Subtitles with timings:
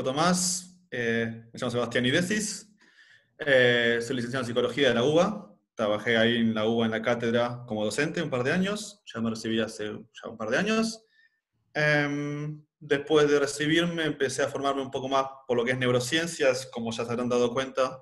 [0.00, 2.72] dijo Tomás, eh, me llamo Sebastián Idesis,
[3.38, 7.02] eh, soy licenciado en Psicología de la UBA, trabajé ahí en la UBA en la
[7.02, 10.58] cátedra como docente un par de años, ya me recibí hace ya un par de
[10.58, 11.04] años.
[11.74, 16.66] Em, después de recibirme empecé a formarme un poco más por lo que es neurociencias,
[16.66, 18.00] como ya se habrán dado cuenta,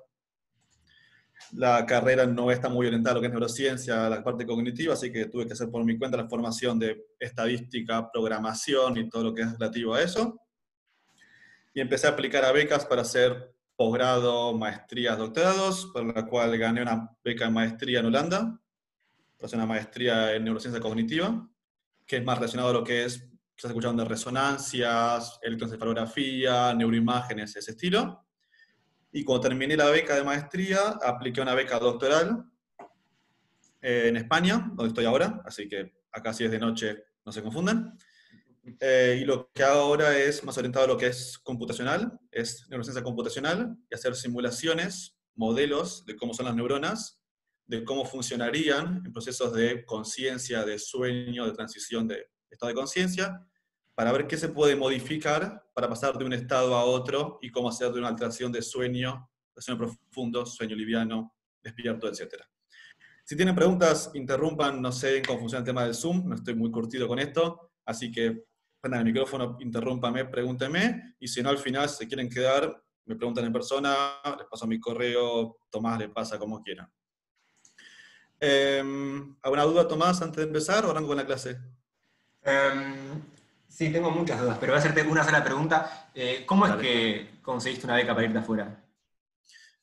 [1.52, 5.10] la carrera no está muy orientada a lo que es neurociencia, la parte cognitiva, así
[5.10, 9.34] que tuve que hacer por mi cuenta la formación de estadística, programación y todo lo
[9.34, 10.40] que es relativo a eso.
[11.78, 16.82] Y empecé a aplicar a becas para hacer posgrado, maestrías, doctorados, por la cual gané
[16.82, 18.60] una beca en maestría en Holanda,
[19.40, 21.48] hacer una maestría en neurociencia cognitiva,
[22.04, 27.70] que es más relacionado a lo que es, estás escuchando de resonancias, electroencefalografía, neuroimágenes, ese
[27.70, 28.26] estilo.
[29.12, 32.44] Y cuando terminé la beca de maestría, apliqué una beca doctoral
[33.80, 37.40] eh, en España, donde estoy ahora, así que acá si es de noche no se
[37.40, 37.96] confundan.
[38.80, 42.66] Eh, y lo que hago ahora es más orientado a lo que es computacional, es
[42.68, 47.20] neurociencia computacional, y hacer simulaciones, modelos de cómo son las neuronas,
[47.66, 53.46] de cómo funcionarían en procesos de conciencia, de sueño, de transición de estado de conciencia,
[53.94, 57.68] para ver qué se puede modificar para pasar de un estado a otro y cómo
[57.68, 62.34] hacer de una alteración de sueño, de sueño profundo, sueño liviano, despierto, etc.
[63.24, 66.70] Si tienen preguntas, interrumpan, no sé cómo funciona el tema del Zoom, no estoy muy
[66.70, 68.44] curtido con esto, así que
[68.80, 73.44] prendan el micrófono, interrúmpame, pregúntenme, y si no al final se quieren quedar, me preguntan
[73.44, 76.90] en persona, les paso mi correo, Tomás les pasa como quieran.
[78.40, 78.82] Eh,
[79.42, 81.58] ¿Alguna duda, Tomás, antes de empezar o arranco con la clase?
[82.44, 83.20] Um,
[83.78, 86.10] Sí, tengo muchas dudas, pero voy a hacerte una sola pregunta.
[86.12, 88.84] Eh, ¿Cómo es que conseguiste una beca para irte afuera?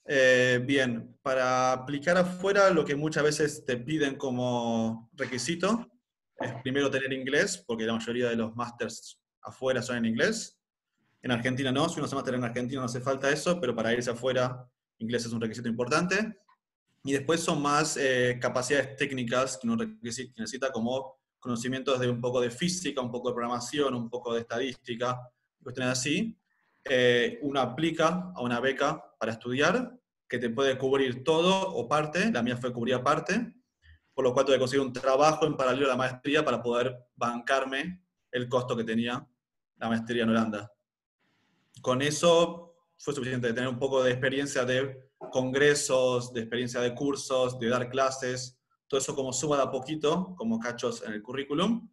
[0.03, 5.87] Eh, bien, para aplicar afuera lo que muchas veces te piden como requisito
[6.39, 10.59] es primero tener inglés, porque la mayoría de los másters afuera son en inglés.
[11.21, 13.93] En Argentina no, si uno se máster en Argentina no hace falta eso, pero para
[13.93, 14.69] irse afuera
[14.99, 16.39] inglés es un requisito importante.
[17.03, 22.41] Y después son más eh, capacidades técnicas que uno necesita, como conocimientos de un poco
[22.41, 25.19] de física, un poco de programación, un poco de estadística,
[25.61, 26.37] cuestiones así,
[26.83, 29.95] eh, uno aplica a una beca para estudiar
[30.27, 33.54] que te puede cubrir todo o parte, la mía fue cubrir parte,
[34.15, 36.97] por lo cual tuve que conseguir un trabajo en paralelo a la maestría para poder
[37.15, 39.27] bancarme el costo que tenía
[39.77, 40.71] la maestría en Holanda.
[41.81, 47.59] Con eso fue suficiente tener un poco de experiencia de congresos, de experiencia de cursos,
[47.59, 51.89] de dar clases, todo eso como suma de a poquito, como cachos en el currículum,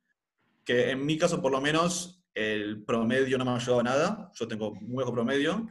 [0.64, 4.32] que en mi caso por lo menos el promedio no me ha ayudado a nada,
[4.34, 5.66] yo tengo muy bajo promedio,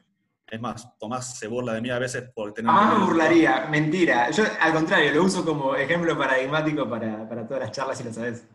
[0.51, 2.69] es más, Tomás se burla de mí a veces por tener...
[2.75, 4.29] Ah, me burlaría, mentira.
[4.31, 8.11] Yo al contrario, lo uso como ejemplo paradigmático para, para todas las charlas, si lo
[8.11, 8.45] sabes.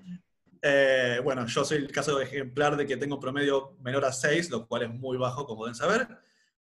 [0.60, 4.66] Eh, bueno, yo soy el caso ejemplar de que tengo promedio menor a 6, lo
[4.66, 6.06] cual es muy bajo, como deben saber.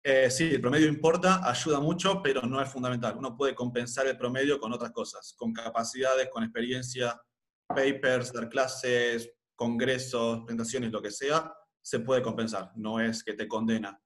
[0.01, 3.17] Eh, sí, el promedio importa, ayuda mucho, pero no es fundamental.
[3.17, 7.21] Uno puede compensar el promedio con otras cosas, con capacidades, con experiencia,
[7.67, 12.71] papers, dar clases, congresos, presentaciones, lo que sea, se puede compensar.
[12.75, 13.99] No es que te condena.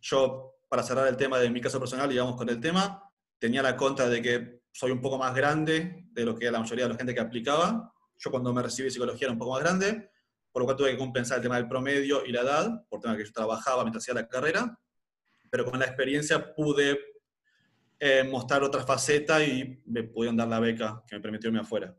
[0.00, 3.02] Yo, para cerrar el tema de mi caso personal, digamos con el tema,
[3.38, 6.84] tenía la contra de que soy un poco más grande de lo que la mayoría
[6.84, 7.92] de la gente que aplicaba.
[8.18, 10.10] Yo cuando me recibí psicología era un poco más grande,
[10.52, 13.16] por lo cual tuve que compensar el tema del promedio y la edad, por tema
[13.16, 14.78] que yo trabajaba mientras hacía la carrera
[15.50, 16.98] pero con la experiencia pude
[17.98, 21.94] eh, mostrar otra faceta y me pudieron dar la beca que me permitió irme afuera.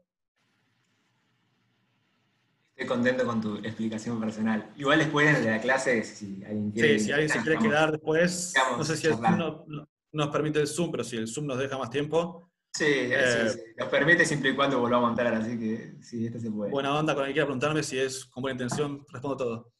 [2.81, 4.73] Estoy contento con tu explicación personal.
[4.75, 6.97] Igual después de la clase, si alguien quiere...
[6.97, 10.67] Sí, si alguien se quiere quedar después, no sé si el Zoom nos permite el
[10.67, 12.49] Zoom, pero si el Zoom nos deja más tiempo.
[12.73, 16.39] Sí, eh, sí, nos permite siempre y cuando volvamos a montar, así que sí, esto
[16.39, 16.71] se puede.
[16.71, 19.73] Buena onda, con el que quiera preguntarme si es con buena intención, respondo todo.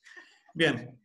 [0.54, 0.96] Bien,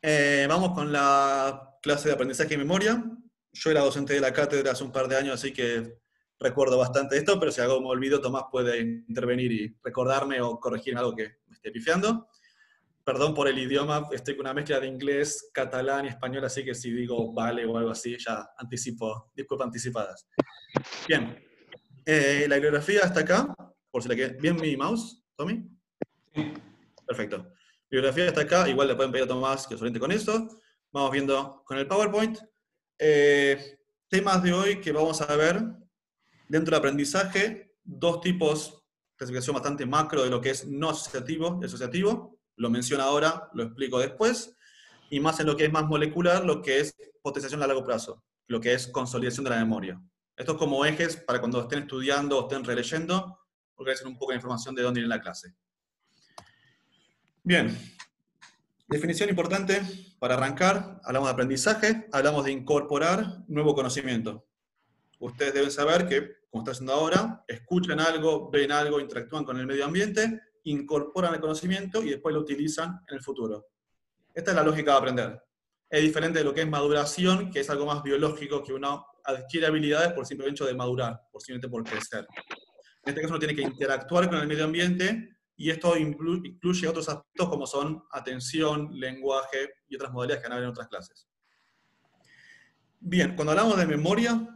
[0.00, 3.04] eh, vamos con la clase de aprendizaje y memoria.
[3.52, 5.98] Yo era docente de la cátedra hace un par de años, así que
[6.44, 11.00] recuerdo bastante esto, pero si algo me olvido, Tomás puede intervenir y recordarme o corregirme
[11.00, 12.28] algo que me esté pifiando.
[13.02, 16.74] Perdón por el idioma, estoy con una mezcla de inglés, catalán y español, así que
[16.74, 20.28] si digo vale o algo así, ya anticipo, disculpas anticipadas.
[21.08, 21.42] Bien,
[22.04, 23.54] eh, la bibliografía está acá,
[23.90, 24.28] por si la que...
[24.28, 25.66] ¿Bien mi mouse, Tommy?
[27.06, 27.38] Perfecto.
[27.38, 30.48] La bibliografía está acá, igual le pueden pedir a Tomás que os oriente con esto.
[30.92, 32.38] Vamos viendo con el PowerPoint.
[32.98, 35.83] Eh, temas de hoy que vamos a ver
[36.48, 38.82] dentro del aprendizaje, dos tipos,
[39.16, 42.38] clasificación bastante macro de lo que es no asociativo y asociativo.
[42.56, 44.56] Lo menciono ahora, lo explico después.
[45.10, 48.22] Y más en lo que es más molecular, lo que es potenciación a largo plazo,
[48.46, 50.00] lo que es consolidación de la memoria.
[50.36, 53.38] Esto es como ejes para cuando estén estudiando o estén releyendo,
[53.74, 55.54] porque un poco de información de dónde viene la clase.
[57.42, 57.76] Bien,
[58.86, 59.82] Definición importante
[60.18, 64.46] para arrancar, hablamos de aprendizaje, hablamos de incorporar nuevo conocimiento.
[65.20, 69.66] Ustedes deben saber que, como está haciendo ahora, escuchan algo, ven algo, interactúan con el
[69.66, 73.66] medio ambiente, incorporan el conocimiento y después lo utilizan en el futuro.
[74.34, 75.42] Esta es la lógica de aprender.
[75.88, 79.66] Es diferente de lo que es maduración, que es algo más biológico, que uno adquiere
[79.66, 82.26] habilidades por simple hecho de madurar, por simplemente por crecer.
[83.04, 87.08] En este caso uno tiene que interactuar con el medio ambiente y esto incluye otros
[87.08, 91.28] aspectos como son atención, lenguaje y otras modalidades que van a en otras clases.
[92.98, 94.48] Bien, cuando hablamos de memoria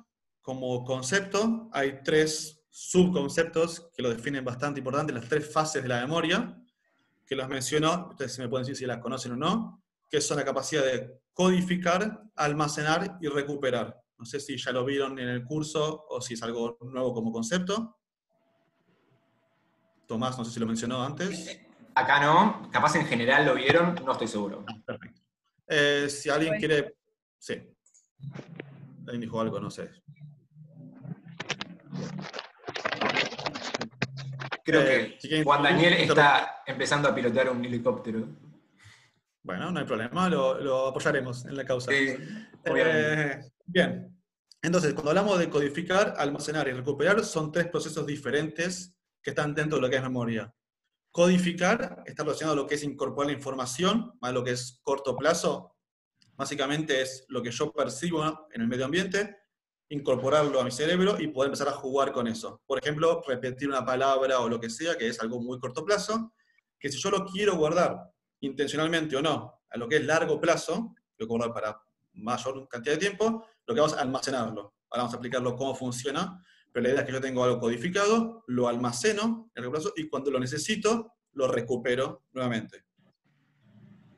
[0.48, 6.00] como concepto, hay tres subconceptos que lo definen bastante importante, las tres fases de la
[6.00, 6.58] memoria,
[7.26, 10.38] que los menciono, ustedes se me pueden decir si las conocen o no, que son
[10.38, 14.00] la capacidad de codificar, almacenar y recuperar.
[14.16, 17.30] No sé si ya lo vieron en el curso o si es algo nuevo como
[17.30, 17.98] concepto.
[20.06, 21.60] Tomás, no sé si lo mencionó antes.
[21.94, 24.64] Acá no, capaz en general lo vieron, no estoy seguro.
[24.66, 25.20] Ah, perfecto.
[25.66, 26.96] Eh, si alguien quiere...
[27.36, 27.52] Sí.
[29.00, 29.90] Alguien dijo algo, no sé.
[34.64, 38.28] Creo que eh, Juan Daniel está empezando a pilotar un helicóptero.
[39.42, 41.90] Bueno, no hay problema, lo, apoyaremos en la causa.
[41.90, 44.18] Eh, bien,
[44.60, 49.76] entonces, cuando hablamos de codificar, almacenar y recuperar, son tres procesos diferentes que están dentro
[49.76, 50.52] de lo que es memoria.
[51.10, 55.16] Codificar está relacionado a lo que es incorporar la información, más lo que es corto
[55.16, 55.76] plazo.
[56.34, 59.36] Básicamente es lo que yo percibo en el medio ambiente,
[59.90, 62.62] incorporarlo a mi cerebro y poder empezar a jugar con eso.
[62.66, 66.32] Por ejemplo, repetir una palabra o lo que sea, que es algo muy corto plazo,
[66.78, 70.94] que si yo lo quiero guardar intencionalmente o no, a lo que es largo plazo,
[71.16, 71.82] lo guardar para
[72.12, 74.74] mayor cantidad de tiempo, lo que vamos a almacenarlo.
[74.90, 76.42] Ahora vamos a explicarlo cómo funciona
[76.72, 80.08] pero la idea es que yo tengo algo codificado, lo almaceno en el plazo y
[80.08, 82.84] cuando lo necesito, lo recupero nuevamente.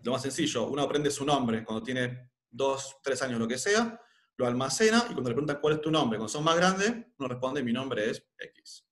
[0.02, 4.00] Lo más sencillo, uno aprende su nombre cuando tiene dos, tres años, lo que sea,
[4.40, 7.28] lo almacena y cuando le preguntan cuál es tu nombre, cuando son más grandes, uno
[7.28, 8.86] responde mi nombre es X.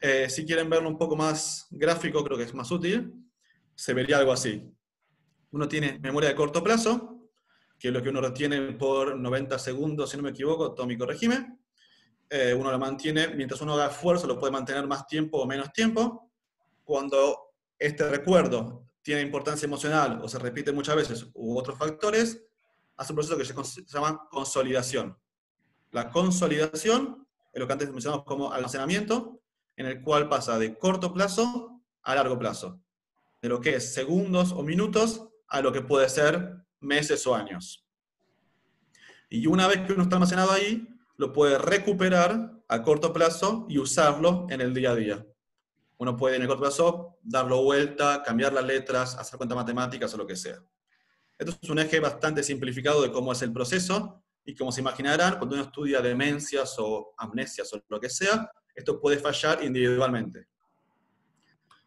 [0.00, 3.14] Eh, si quieren verlo un poco más gráfico, creo que es más útil,
[3.74, 4.70] se vería algo así.
[5.52, 7.30] Uno tiene memoria de corto plazo,
[7.78, 11.58] que es lo que uno retiene por 90 segundos, si no me equivoco, Tommy, corregime.
[12.28, 15.72] Eh, uno lo mantiene, mientras uno haga esfuerzo, lo puede mantener más tiempo o menos
[15.72, 16.30] tiempo.
[16.84, 22.47] Cuando este recuerdo tiene importancia emocional o se repite muchas veces u otros factores,
[22.98, 25.16] hace un proceso que se, llama consolidación.
[25.92, 29.40] La consolidación es lo que antes mencionamos como almacenamiento,
[29.76, 32.80] en el cual pasa de corto plazo a largo plazo,
[33.40, 37.86] de lo que es segundos o minutos a lo que puede ser meses o años.
[39.30, 43.78] Y una vez que uno está almacenado ahí, lo puede recuperar a corto plazo y
[43.78, 45.26] usarlo en el día a día.
[45.98, 50.16] Uno puede en el corto plazo darlo vuelta, cambiar las letras, hacer cuentas matemáticas o
[50.16, 50.60] lo que sea.
[51.38, 55.38] Esto es un eje bastante simplificado de cómo es el proceso y como se imaginarán,
[55.38, 60.48] cuando uno estudia demencias o amnesias o lo que sea, esto puede fallar individualmente.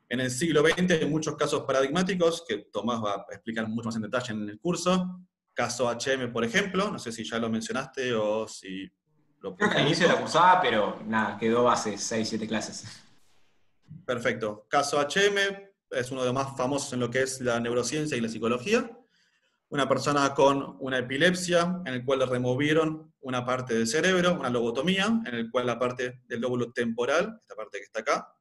[0.07, 3.95] En el siglo XX hay muchos casos paradigmáticos que Tomás va a explicar mucho más
[3.95, 5.21] en detalle en el curso.
[5.53, 8.89] Caso HM, por ejemplo, no sé si ya lo mencionaste o si
[9.41, 12.85] Creo que al inicio lo cursaba, pero nada, quedó hace 6, 7 clases.
[14.05, 14.67] Perfecto.
[14.69, 15.37] Caso HM
[15.89, 18.89] es uno de los más famosos en lo que es la neurociencia y la psicología.
[19.71, 24.49] Una persona con una epilepsia en el cual le removieron una parte del cerebro, una
[24.49, 28.35] lobotomía, en el cual la parte del lóbulo temporal, esta parte que está acá,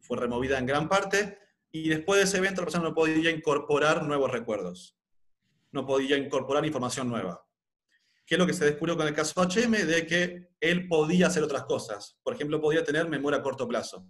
[0.00, 1.38] fue removida en gran parte,
[1.70, 4.96] y después de ese evento la persona no podía incorporar nuevos recuerdos,
[5.70, 7.44] no podía incorporar información nueva.
[8.24, 9.86] ¿Qué es lo que se descubrió con el caso HM?
[9.86, 12.16] De que él podía hacer otras cosas.
[12.22, 14.06] Por ejemplo, podía tener memoria a corto plazo.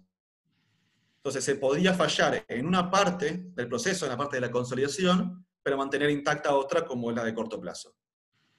[1.17, 5.45] Entonces, se podía fallar en una parte del proceso, en la parte de la consolidación,
[5.63, 7.95] pero mantener intacta otra como la de corto plazo.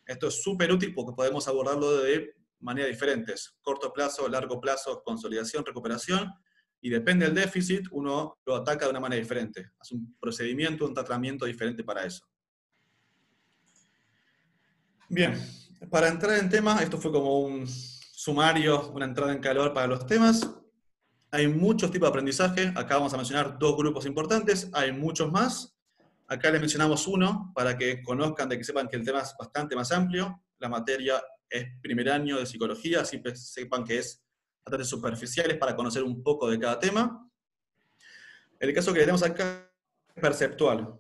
[0.07, 3.57] Esto es súper útil porque podemos abordarlo de maneras diferentes.
[3.63, 6.33] Corto plazo, largo plazo, consolidación, recuperación.
[6.81, 9.71] Y depende del déficit, uno lo ataca de una manera diferente.
[9.79, 12.27] Hace un procedimiento, un tratamiento diferente para eso.
[15.09, 15.39] Bien,
[15.91, 20.07] para entrar en tema, esto fue como un sumario, una entrada en calor para los
[20.07, 20.49] temas.
[21.31, 25.77] Hay muchos tipos de aprendizaje, acá vamos a mencionar dos grupos importantes, hay muchos más.
[26.29, 29.77] Acá les mencionamos uno para que conozcan, de que sepan que el tema es bastante
[29.77, 30.43] más amplio.
[30.59, 34.23] La materia es primer año de psicología, así que sepan que es
[34.65, 37.29] bastante superficiales para conocer un poco de cada tema.
[38.59, 39.71] El caso que tenemos acá
[40.15, 40.99] es perceptual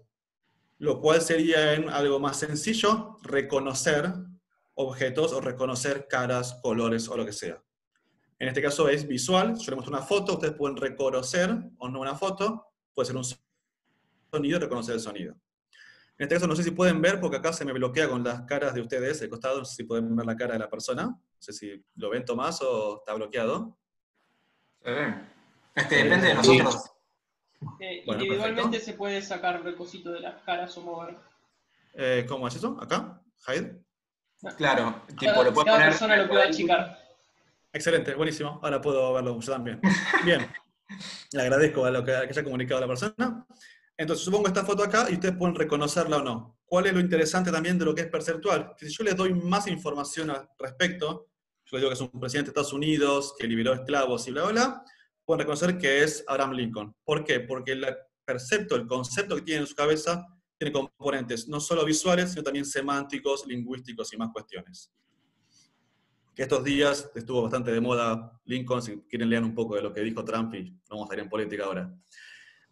[0.82, 4.12] lo cual sería en algo más sencillo, reconocer
[4.74, 7.62] objetos o reconocer caras, colores o lo que sea.
[8.40, 12.00] En este caso es visual, yo les muestro una foto, ustedes pueden reconocer o no
[12.00, 13.22] una foto, puede ser un
[14.32, 15.34] sonido y reconocer el sonido.
[16.18, 18.42] En este caso no sé si pueden ver, porque acá se me bloquea con las
[18.42, 21.04] caras de ustedes, el costado, no sé si pueden ver la cara de la persona.
[21.06, 23.76] No sé si lo ven Tomás o está bloqueado.
[25.74, 26.90] Este, depende de nosotros.
[27.80, 31.16] Eh, individualmente se puede sacar el cosito de las caras o mover.
[31.94, 32.78] Eh, ¿Cómo es eso?
[32.80, 33.20] ¿Acá?
[33.48, 33.80] ¿Hide?
[34.56, 36.98] Claro, cada, lo cada persona lo puede achicar.
[37.72, 38.58] Excelente, buenísimo.
[38.62, 39.80] Ahora puedo verlo yo también.
[40.24, 40.46] Bien.
[41.32, 43.46] Le agradezco a lo que, haya comunicado la persona.
[43.96, 46.58] Entonces, supongo esta foto acá y ustedes pueden reconocerla o no.
[46.64, 48.74] ¿Cuál es lo interesante también de lo que es perceptual?
[48.76, 51.28] Que si yo les doy más información al respecto,
[51.66, 54.44] yo les digo que es un presidente de Estados Unidos, que liberó esclavos y bla,
[54.44, 54.84] bla, bla,
[55.24, 56.94] pueden reconocer que es Abraham Lincoln.
[57.04, 57.40] ¿Por qué?
[57.40, 57.86] Porque el
[58.24, 60.26] percepto, el concepto que tiene en su cabeza,
[60.58, 64.92] tiene componentes no solo visuales, sino también semánticos, lingüísticos y más cuestiones.
[66.34, 69.92] Que estos días estuvo bastante de moda Lincoln, si quieren leer un poco de lo
[69.92, 71.94] que dijo Trump y vamos a ir en política ahora.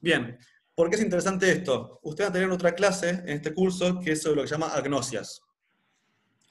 [0.01, 0.39] Bien,
[0.81, 2.01] ¿por qué es interesante esto?
[2.05, 4.55] Ustedes van a tener otra clase en este curso que es sobre lo que se
[4.55, 5.43] llama agnosias.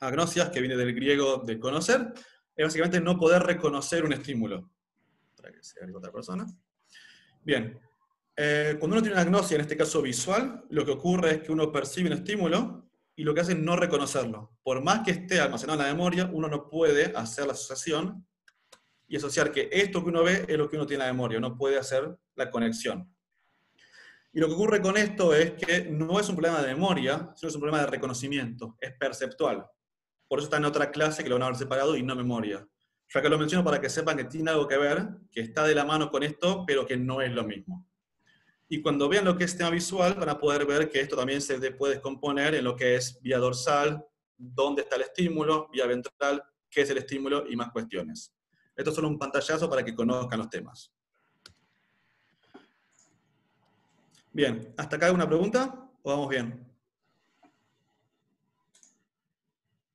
[0.02, 2.14] Agnosias, que viene del griego de conocer,
[2.56, 4.70] es básicamente no poder reconocer un estímulo.
[5.36, 6.46] Para que sea otra persona.
[7.44, 7.80] Bien,
[8.36, 11.52] eh, cuando uno tiene una agnosia, en este caso visual, lo que ocurre es que
[11.52, 14.60] uno percibe un estímulo y lo que hace es no reconocerlo.
[14.62, 18.28] Por más que esté almacenado en la memoria, uno no puede hacer la asociación
[19.08, 21.40] y asociar que esto que uno ve es lo que uno tiene en la memoria,
[21.40, 23.12] no puede hacer la conexión.
[24.32, 27.50] Y lo que ocurre con esto es que no es un problema de memoria, sino
[27.50, 29.66] es un problema de reconocimiento, es perceptual.
[30.28, 32.68] Por eso está en otra clase que lo van a haber separado y no memoria.
[33.12, 35.74] Ya que lo menciono para que sepan que tiene algo que ver, que está de
[35.74, 37.88] la mano con esto, pero que no es lo mismo.
[38.68, 41.42] Y cuando vean lo que es tema visual, van a poder ver que esto también
[41.42, 44.06] se puede descomponer en lo que es vía dorsal,
[44.38, 48.32] dónde está el estímulo, vía ventral, qué es el estímulo y más cuestiones.
[48.76, 50.94] Esto es solo un pantallazo para que conozcan los temas.
[54.32, 56.66] Bien, ¿hasta acá una pregunta o vamos bien?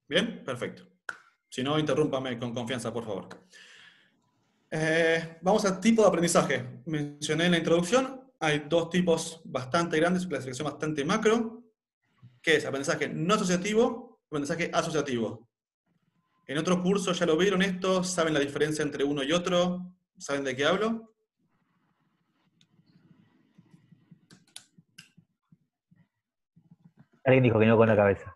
[0.08, 0.44] ¿Bien?
[0.44, 0.82] Perfecto.
[1.48, 3.28] Si no, interrúmpame con confianza, por favor.
[4.70, 6.82] Eh, vamos al tipo de aprendizaje.
[6.86, 11.62] Mencioné en la introducción hay dos tipos bastante grandes, clasificación bastante macro,
[12.42, 15.48] que es aprendizaje no asociativo aprendizaje asociativo.
[16.46, 20.44] En otro curso ya lo vieron esto, saben la diferencia entre uno y otro, saben
[20.44, 21.13] de qué hablo.
[27.24, 28.34] Alguien dijo que no con la cabeza.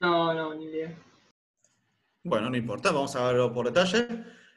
[0.00, 0.96] No, no, ni idea.
[2.22, 4.06] Bueno, no importa, vamos a verlo por detalle.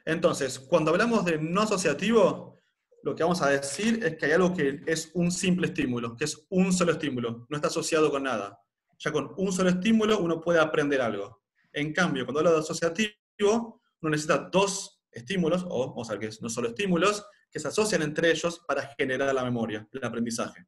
[0.04, 2.58] Entonces, cuando hablamos de no asociativo,
[3.02, 6.24] lo que vamos a decir es que hay algo que es un simple estímulo, que
[6.24, 8.58] es un solo estímulo, no está asociado con nada.
[8.98, 11.42] Ya con un solo estímulo uno puede aprender algo.
[11.72, 16.36] En cambio, cuando hablo de asociativo, uno necesita dos estímulos, o vamos a ver que
[16.40, 20.66] no solo estímulos, que se asocian entre ellos para generar la memoria, el aprendizaje.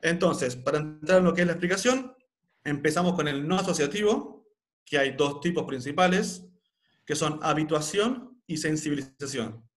[0.00, 2.14] Entonces, para entrar en lo que es la explicación,
[2.64, 4.46] empezamos con el no asociativo,
[4.84, 6.44] que hay dos tipos principales,
[7.04, 9.68] que son habituación y sensibilización.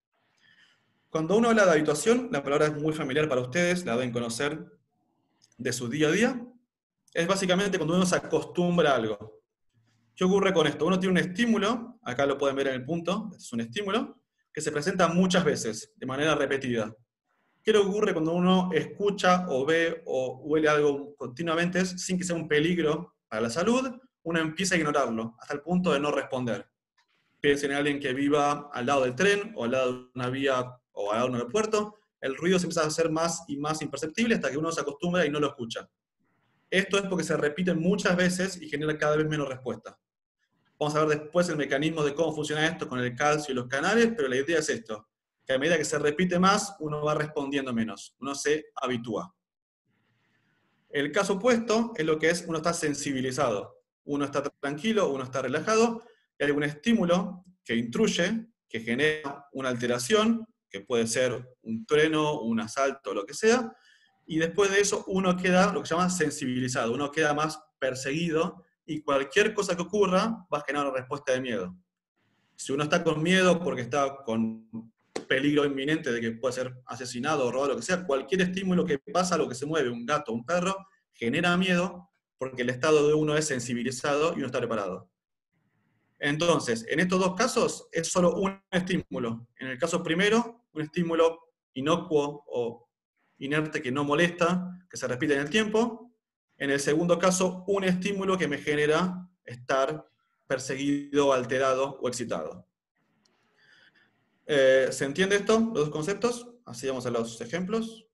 [1.10, 4.66] Cuando uno habla de habituación, la palabra es muy familiar para ustedes, la deben conocer
[5.58, 6.48] de su día a día.
[7.14, 9.42] Es básicamente cuando uno se acostumbra a algo.
[10.16, 10.86] ¿Qué ocurre con esto?
[10.86, 14.22] Uno tiene un estímulo, acá lo pueden ver en el punto, es un estímulo,
[14.54, 16.94] que se presenta muchas veces, de manera repetida.
[17.64, 22.36] ¿Qué le ocurre cuando uno escucha o ve o huele algo continuamente sin que sea
[22.36, 23.92] un peligro para la salud?
[24.24, 26.68] Uno empieza a ignorarlo, hasta el punto de no responder.
[27.40, 30.76] Piensen en alguien que viva al lado del tren o al lado de una vía
[30.94, 34.52] o a un aeropuerto, el ruido se empieza a hacer más y más imperceptible hasta
[34.52, 35.90] que uno se acostumbra y no lo escucha.
[36.70, 40.00] Esto es porque se repite muchas veces y genera cada vez menos respuesta.
[40.80, 43.68] Vamos a ver después el mecanismo de cómo funciona esto con el calcio y los
[43.68, 45.08] canales, pero la idea es esto,
[45.54, 49.34] a medida que se repite más, uno va respondiendo menos, uno se habitúa.
[50.90, 55.42] El caso opuesto es lo que es uno está sensibilizado, uno está tranquilo, uno está
[55.42, 56.04] relajado,
[56.38, 62.42] y hay algún estímulo que intruye, que genera una alteración, que puede ser un trueno,
[62.42, 63.72] un asalto, lo que sea,
[64.26, 68.64] y después de eso uno queda lo que se llama sensibilizado, uno queda más perseguido
[68.86, 71.76] y cualquier cosa que ocurra va a generar una respuesta de miedo.
[72.56, 74.94] Si uno está con miedo porque está con
[75.32, 79.00] peligro inminente de que puede ser asesinado o robado, lo que sea, cualquier estímulo que
[79.00, 80.76] pasa, lo que se mueve, un gato, un perro,
[81.14, 85.10] genera miedo porque el estado de uno es sensibilizado y uno está preparado.
[86.20, 89.48] Entonces, en estos dos casos es solo un estímulo.
[89.56, 91.40] En el caso primero, un estímulo
[91.76, 92.90] inocuo o
[93.38, 96.12] inerte que no molesta, que se repite en el tiempo.
[96.58, 100.06] En el segundo caso, un estímulo que me genera estar
[100.46, 102.68] perseguido, alterado o excitado.
[104.54, 106.46] Eh, ¿Se entiende esto, los dos conceptos?
[106.66, 108.06] Así vamos a los ejemplos.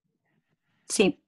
[0.87, 1.19] Sí.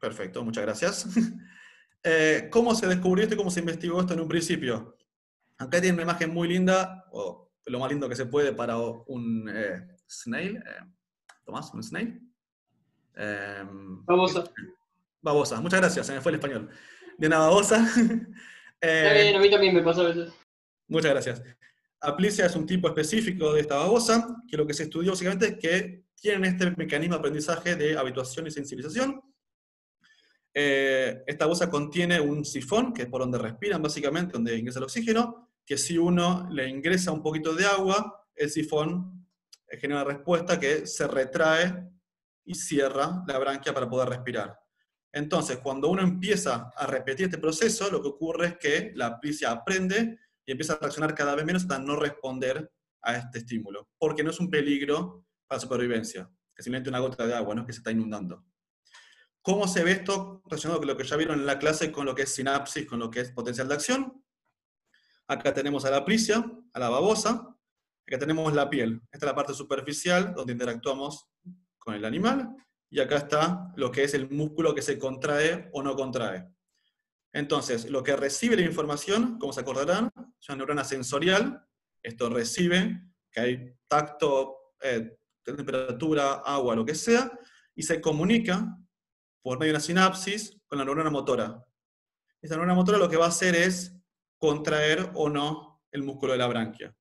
[0.00, 1.06] Perfecto, muchas gracias.
[2.02, 4.96] eh, ¿cómo se descubrió esto y cómo se investigó esto en un principio?
[5.58, 9.48] Acá tiene una imagen muy linda, o lo más lindo que se puede para un
[9.48, 10.56] eh, snail.
[10.56, 10.90] Eh,
[11.44, 12.20] Tomás, un snail.
[14.04, 14.42] babosa.
[15.20, 16.68] Babosa, muchas gracias, se me fue el español.
[17.16, 17.76] De una babosa.
[18.82, 20.32] a mí también me pasó a veces.
[20.88, 21.42] Muchas gracias.
[22.04, 25.58] Aplicia es un tipo específico de esta babosa, que lo que se estudió básicamente es
[25.58, 29.20] que tienen este mecanismo de aprendizaje de habituación y sensibilización.
[30.52, 34.84] Eh, esta babosa contiene un sifón, que es por donde respiran básicamente, donde ingresa el
[34.84, 39.28] oxígeno, que si uno le ingresa un poquito de agua, el sifón
[39.68, 41.88] genera una respuesta que se retrae
[42.44, 44.58] y cierra la branquia para poder respirar.
[45.12, 49.52] Entonces, cuando uno empieza a repetir este proceso, lo que ocurre es que la aplicia
[49.52, 52.70] aprende y empieza a reaccionar cada vez menos hasta no responder
[53.02, 57.26] a este estímulo, porque no es un peligro para la supervivencia, es simplemente una gota
[57.26, 57.66] de agua, ¿no?
[57.66, 58.44] que se está inundando.
[59.42, 62.14] ¿Cómo se ve esto relacionado con lo que ya vieron en la clase, con lo
[62.14, 64.24] que es sinapsis, con lo que es potencial de acción?
[65.26, 67.56] Acá tenemos a la aplicia, a la babosa,
[68.06, 69.02] acá tenemos la piel.
[69.10, 71.28] Esta es la parte superficial donde interactuamos
[71.78, 72.54] con el animal,
[72.88, 76.46] y acá está lo que es el músculo que se contrae o no contrae.
[77.32, 80.10] Entonces, lo que recibe la información, como se acordarán,
[80.42, 81.64] es una neurona sensorial.
[82.02, 87.30] Esto recibe que hay tacto, eh, temperatura, agua, lo que sea,
[87.74, 88.76] y se comunica
[89.40, 91.64] por medio de una sinapsis con la neurona motora.
[92.40, 93.94] Esta neurona motora lo que va a hacer es
[94.36, 96.94] contraer o no el músculo de la branquia.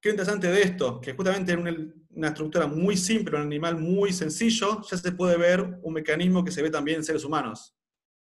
[0.00, 4.82] Qué interesante de esto, que justamente en una estructura muy simple, un animal muy sencillo,
[4.90, 7.76] ya se puede ver un mecanismo que se ve también en seres humanos.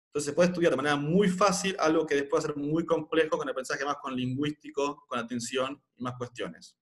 [0.10, 2.84] Entonces se puede estudiar de manera muy fácil algo que después va a ser muy
[2.84, 6.75] complejo con el aprendizaje más con lingüístico, con atención y más cuestiones.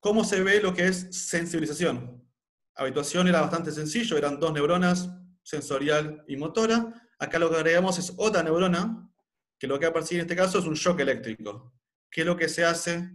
[0.00, 2.28] ¿Cómo se ve lo que es sensibilización?
[2.74, 5.08] Habituación era bastante sencillo, eran dos neuronas,
[5.44, 7.08] sensorial y motora.
[7.20, 9.08] Acá lo que agregamos es otra neurona,
[9.56, 11.74] que lo que va a percibir en este caso es un shock eléctrico.
[12.10, 13.08] ¿Qué es lo que se hace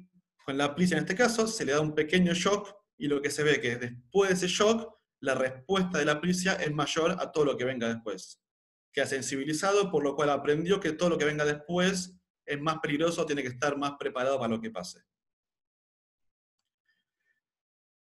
[0.46, 1.48] con la aplicia en este caso?
[1.48, 4.48] Se le da un pequeño shock y lo que se ve que después de ese
[4.48, 4.95] shock
[5.26, 8.42] la respuesta de la aplicia es mayor a todo lo que venga después.
[8.94, 13.26] Queda sensibilizado, por lo cual aprendió que todo lo que venga después es más peligroso,
[13.26, 15.02] tiene que estar más preparado para lo que pase.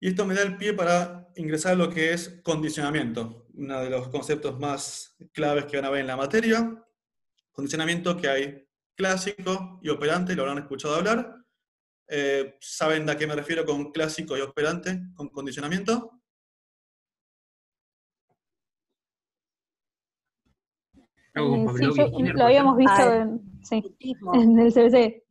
[0.01, 3.89] Y esto me da el pie para ingresar a lo que es condicionamiento, uno de
[3.89, 6.85] los conceptos más claves que van a ver en la materia.
[7.53, 11.37] Condicionamiento que hay clásico y operante, lo habrán escuchado hablar.
[12.09, 16.22] Eh, ¿Saben a qué me refiero con clásico y operante, con condicionamiento?
[21.35, 23.27] Eh, sí, lo habíamos visto ah,
[24.35, 25.25] en, el CBC.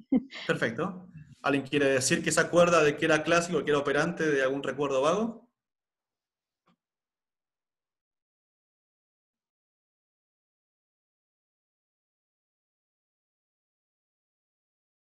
[0.48, 1.08] Perfecto.
[1.44, 4.64] ¿Alguien quiere decir que se acuerda de que era clásico, que era operante, de algún
[4.64, 5.48] recuerdo vago?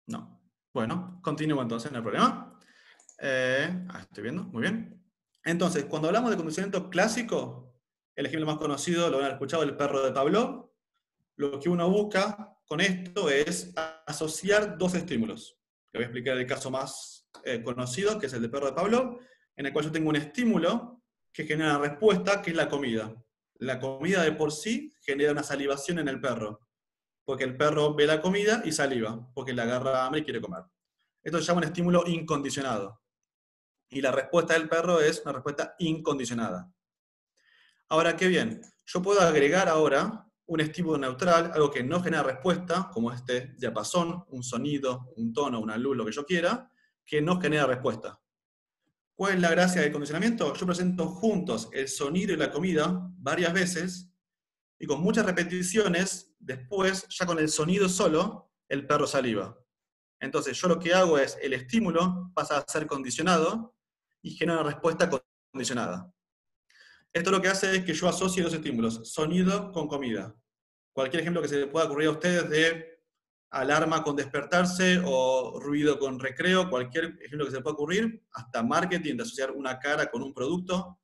[0.07, 0.41] No.
[0.73, 2.59] Bueno, continúo entonces, no hay problema.
[3.21, 5.01] Eh, ah, estoy viendo, muy bien.
[5.45, 7.75] Entonces, cuando hablamos de condicionamiento clásico,
[8.17, 10.70] el ejemplo más conocido, lo han escuchado, el perro de Pablo,
[11.41, 13.73] lo que uno busca con esto es
[14.07, 15.59] asociar dos estímulos.
[15.91, 18.75] Le voy a explicar el caso más eh, conocido, que es el de perro de
[18.75, 19.19] Pablo,
[19.57, 23.15] en el cual yo tengo un estímulo que genera una respuesta, que es la comida.
[23.55, 26.61] La comida de por sí genera una salivación en el perro,
[27.25, 30.65] porque el perro ve la comida y saliva, porque le agarra hambre y quiere comer.
[31.23, 33.01] Esto se llama un estímulo incondicionado.
[33.89, 36.71] Y la respuesta del perro es una respuesta incondicionada.
[37.89, 38.61] Ahora, qué bien.
[38.85, 44.25] Yo puedo agregar ahora un estímulo neutral, algo que no genera respuesta, como este diapasón,
[44.31, 46.69] un sonido, un tono, una luz, lo que yo quiera,
[47.07, 48.21] que no genera respuesta.
[49.15, 50.53] ¿Cuál es la gracia del condicionamiento?
[50.53, 54.13] Yo presento juntos el sonido y la comida varias veces,
[54.77, 59.57] y con muchas repeticiones, después, ya con el sonido solo, el perro saliva.
[60.19, 63.77] Entonces, yo lo que hago es, el estímulo pasa a ser condicionado
[64.21, 65.09] y genera una respuesta
[65.53, 66.13] condicionada.
[67.13, 70.35] Esto lo que hace es que yo asocie dos estímulos, sonido con comida.
[70.93, 73.01] Cualquier ejemplo que se le pueda ocurrir a ustedes de
[73.51, 78.63] alarma con despertarse o ruido con recreo, cualquier ejemplo que se le pueda ocurrir, hasta
[78.63, 81.01] marketing, de asociar una cara con un producto,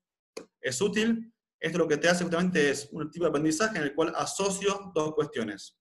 [0.60, 1.32] es útil.
[1.58, 4.92] Esto lo que te hace justamente es un tipo de aprendizaje en el cual asocio
[4.94, 5.76] dos cuestiones.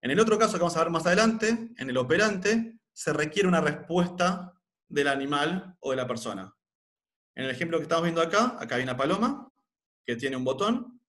[0.00, 3.48] En el otro caso que vamos a ver más adelante, en el operante, se requiere
[3.48, 4.52] una respuesta
[4.88, 6.55] del animal o de la persona.
[7.36, 9.52] En el ejemplo que estamos viendo acá, acá hay una paloma
[10.04, 11.00] que tiene un botón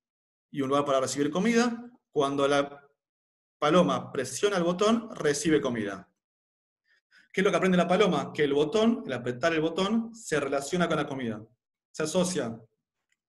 [0.52, 1.90] y un lugar para recibir comida.
[2.12, 2.86] Cuando la
[3.58, 6.12] paloma presiona el botón, recibe comida.
[7.32, 8.34] ¿Qué es lo que aprende la paloma?
[8.34, 11.42] Que el botón, el apretar el botón, se relaciona con la comida.
[11.92, 12.60] Se asocia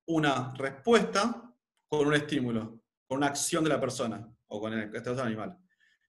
[0.07, 1.55] una respuesta
[1.87, 5.57] con un estímulo, con una acción de la persona o con el este animal.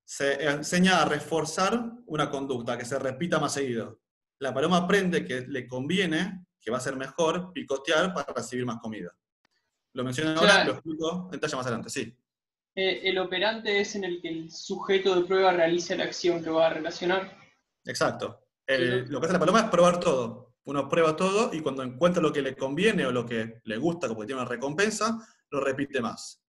[0.04, 4.02] Se enseña a reforzar una conducta, que se repita más seguido.
[4.40, 8.78] La paloma aprende que le conviene, que va a ser mejor, picotear para recibir más
[8.80, 9.16] comida.
[9.94, 12.16] Lo menciono ahora, lo explico en detalle más adelante, sí.
[12.76, 16.50] Eh, el operante es en el que el sujeto de prueba realiza la acción que
[16.50, 17.38] va a relacionar.
[17.86, 18.46] Exacto.
[18.68, 20.56] lo que hace la paloma es probar todo.
[20.66, 24.08] Uno prueba todo y cuando encuentra lo que le conviene o lo que le gusta,
[24.08, 25.18] como que tiene una recompensa,
[25.50, 26.44] lo repite más.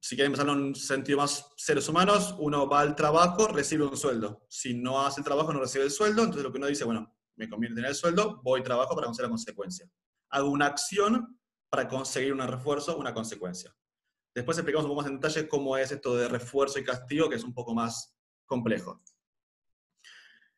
[0.00, 3.96] Si quieren pensarlo en un sentido más seres humanos, uno va al trabajo, recibe un
[3.96, 4.46] sueldo.
[4.48, 7.15] Si no hace el trabajo, no recibe el sueldo, entonces lo que uno dice, bueno,
[7.36, 9.90] me conviene tener el sueldo, voy trabajo para conseguir la consecuencia.
[10.30, 11.38] Hago una acción
[11.70, 13.74] para conseguir un refuerzo, una consecuencia.
[14.34, 17.36] Después explicamos un poco más en detalle cómo es esto de refuerzo y castigo, que
[17.36, 19.02] es un poco más complejo.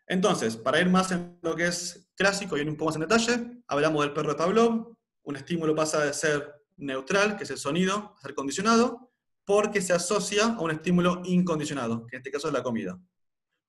[0.06, 3.02] Entonces, para ir más en lo que es clásico y ir un poco más en
[3.02, 4.96] detalle, hablamos del perro de Pavlov.
[5.22, 9.12] Un estímulo pasa de ser neutral, que es el sonido, a ser condicionado,
[9.44, 12.98] porque se asocia a un estímulo incondicionado, que en este caso es la comida.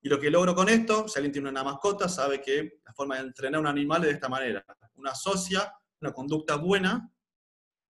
[0.02, 3.16] Y lo que logro con esto, si alguien tiene una mascota, sabe que la forma
[3.16, 4.64] de entrenar a un animal es de esta manera.
[4.94, 7.12] Uno asocia una conducta buena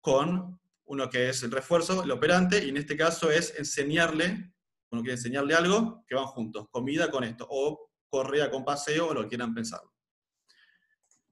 [0.01, 4.53] con uno que es el refuerzo, el operante, y en este caso es enseñarle,
[4.91, 9.15] uno quiere enseñarle algo, que van juntos, comida con esto, o correa con paseo, o
[9.15, 9.83] lo que quieran pensar.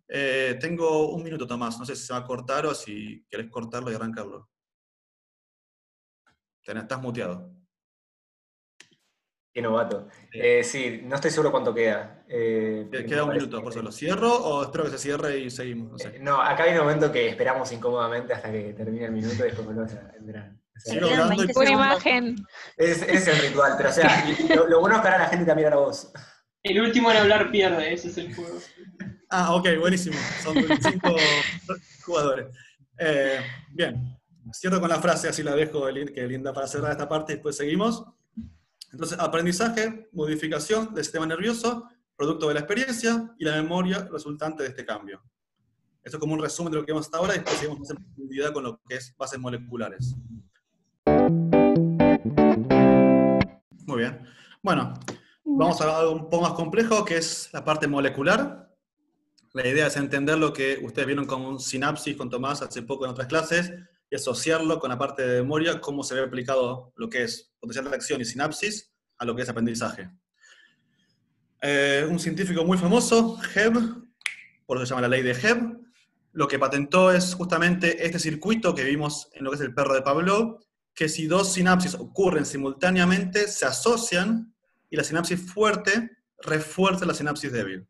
[0.09, 3.51] Eh, tengo un minuto, Tomás, no sé si se va a cortar o si querés
[3.51, 4.51] cortarlo y arrancarlo.
[6.63, 7.56] Estás muteado.
[9.57, 10.07] Qué novato.
[10.35, 12.23] Eh, sí, no estoy seguro cuánto queda.
[12.29, 13.81] Eh, queda un minuto, por eso.
[13.81, 16.03] ¿Lo cierro o espero que se cierre y seguimos?
[16.21, 19.67] No, acá hay un momento que esperamos incómodamente hasta que termine el minuto y después
[19.67, 20.53] volvemos a entrar.
[21.57, 22.37] Una imagen.
[22.77, 24.27] Es, es, el ritual, pero o sea,
[24.69, 26.13] lo, bueno es que ahora la gente también a la voz.
[26.63, 28.59] El último en hablar pierde, ese es el juego.
[29.31, 30.19] Ah, ok, buenísimo.
[30.43, 31.17] Son 25
[32.05, 32.49] jugadores.
[32.99, 33.41] Eh,
[33.71, 34.19] bien,
[34.53, 37.57] cierro con la frase, así la dejo que linda para cerrar esta parte y después
[37.57, 38.05] seguimos.
[38.93, 44.71] Entonces, aprendizaje, modificación del sistema nervioso, producto de la experiencia y la memoria resultante de
[44.71, 45.23] este cambio.
[46.03, 47.91] Esto es como un resumen de lo que vemos hasta ahora y después seguimos más
[47.91, 50.15] en profundidad con lo que es bases moleculares.
[53.87, 54.23] Muy bien.
[54.63, 54.95] Bueno,
[55.45, 58.73] vamos a algo un poco más complejo, que es la parte molecular.
[59.53, 63.11] La idea es entender lo que ustedes vieron como sinapsis con Tomás hace poco en
[63.11, 63.73] otras clases,
[64.11, 67.89] y asociarlo con la parte de memoria, cómo se ve aplicado lo que es potencial
[67.91, 70.11] de acción y sinapsis a lo que es aprendizaje.
[71.63, 74.05] Eh, un científico muy famoso, Hebb,
[74.67, 75.81] por eso se llama la ley de Hebb,
[76.33, 79.95] lo que patentó es justamente este circuito que vimos en lo que es el perro
[79.95, 80.61] de Pavlov,
[80.95, 84.55] que si dos sinapsis ocurren simultáneamente, se asocian
[84.91, 87.89] y la sinapsis fuerte refuerza la sinapsis débil.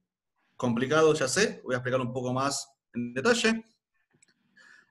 [0.57, 3.65] Complicado, ya sé, voy a explicar un poco más en detalle.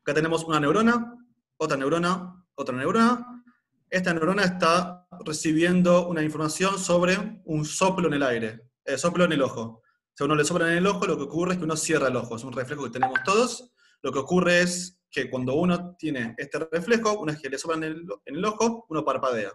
[0.06, 1.18] Acá tenemos una neurona,
[1.58, 3.44] otra neurona, otra neurona.
[3.90, 9.32] Esta neurona está recibiendo una información sobre un soplo en el aire, eh, soplo en
[9.32, 9.82] el ojo.
[10.14, 12.16] Si uno le sopla en el ojo, lo que ocurre es que uno cierra el
[12.18, 12.36] ojo.
[12.36, 13.74] Es un reflejo que tenemos todos.
[14.04, 17.84] Lo que ocurre es que cuando uno tiene este reflejo, una vez que le soplan
[17.84, 19.54] en el, en el ojo, uno parpadea.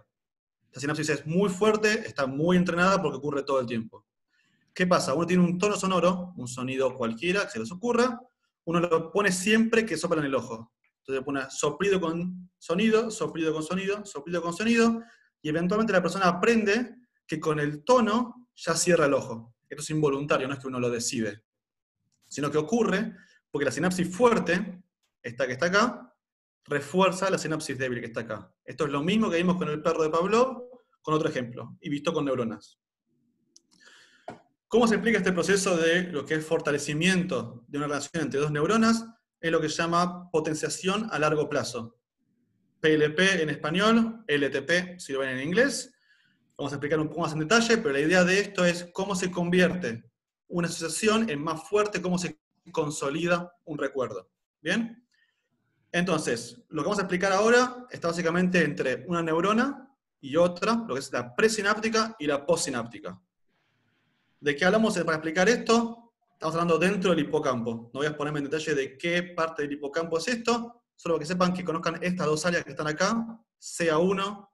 [0.65, 4.05] Esta sinapsis es muy fuerte, está muy entrenada porque ocurre todo el tiempo.
[4.73, 5.13] ¿Qué pasa?
[5.13, 8.19] Uno tiene un tono sonoro, un sonido cualquiera que se les ocurra,
[8.65, 10.73] uno lo pone siempre que sopla en el ojo.
[10.99, 15.01] Entonces pone soplido con sonido, soplido con sonido, soplido con sonido,
[15.41, 16.95] y eventualmente la persona aprende
[17.25, 19.55] que con el tono ya cierra el ojo.
[19.69, 21.43] Esto es involuntario, no es que uno lo decide,
[22.27, 23.15] sino que ocurre
[23.49, 24.83] porque la sinapsis fuerte,
[25.23, 26.13] esta que está acá,
[26.65, 28.53] refuerza la sinapsis débil que está acá.
[28.63, 30.69] Esto es lo mismo que vimos con el perro de Pavlov,
[31.01, 32.80] con otro ejemplo, y visto con neuronas.
[34.71, 38.51] ¿Cómo se explica este proceso de lo que es fortalecimiento de una relación entre dos
[38.51, 39.05] neuronas?
[39.41, 41.99] Es lo que se llama potenciación a largo plazo.
[42.79, 45.93] PLP en español, LTP si lo ven en inglés.
[46.57, 49.13] Vamos a explicar un poco más en detalle, pero la idea de esto es cómo
[49.13, 50.09] se convierte
[50.47, 52.39] una asociación en más fuerte, cómo se
[52.71, 54.31] consolida un recuerdo.
[54.61, 55.05] ¿Bien?
[55.91, 60.93] Entonces, lo que vamos a explicar ahora está básicamente entre una neurona y otra, lo
[60.93, 63.21] que es la presináptica y la postsináptica.
[64.41, 66.13] ¿De qué hablamos para explicar esto?
[66.33, 67.91] Estamos hablando dentro del hipocampo.
[67.93, 71.27] No voy a ponerme en detalle de qué parte del hipocampo es esto, solo que
[71.27, 74.49] sepan que conozcan estas dos áreas que están acá, CA1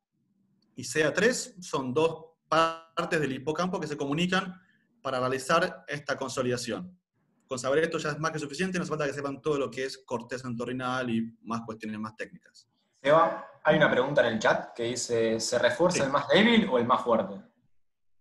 [0.75, 4.59] y CA3, son dos partes del hipocampo que se comunican
[5.01, 6.99] para realizar esta consolidación.
[7.47, 9.71] Con saber esto ya es más que suficiente, no hace falta que sepan todo lo
[9.71, 12.67] que es corteza entorrinal y más cuestiones más técnicas.
[13.01, 16.77] Seba, hay una pregunta en el chat que dice, ¿se refuerza el más débil o
[16.77, 17.41] el más fuerte?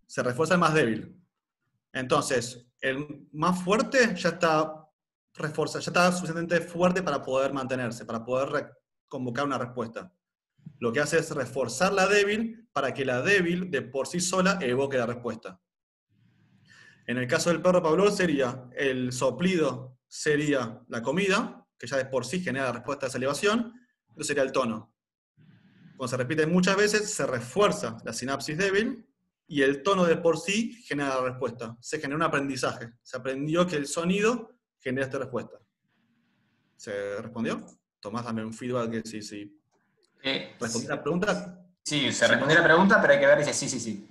[0.07, 1.16] Se refuerza el más débil.
[1.97, 4.87] Entonces, el más fuerte ya está
[5.33, 8.71] reforzado, ya está suficientemente fuerte para poder mantenerse, para poder
[9.09, 10.13] convocar una respuesta.
[10.79, 14.59] Lo que hace es reforzar la débil para que la débil de por sí sola
[14.61, 15.59] evoque la respuesta.
[17.07, 22.07] En el caso del perro Pablo sería el soplido sería la comida, que ya de
[22.07, 23.73] por sí genera la respuesta a esa elevación,
[24.15, 24.95] eso sería el tono.
[25.97, 29.06] Cuando se repite muchas veces, se refuerza la sinapsis débil
[29.49, 31.77] y el tono de por sí genera la respuesta.
[31.81, 32.93] Se genera un aprendizaje.
[33.03, 35.59] Se aprendió que el sonido genera esta respuesta.
[36.77, 37.65] ¿Se respondió?
[38.01, 39.61] Tomás, dame un feedback que sí, sí.
[40.23, 41.67] Eh, ¿Respondí la pregunta?
[41.83, 44.09] Sí, se respondió la pregunta, pero hay que ver si sí, sí, sí.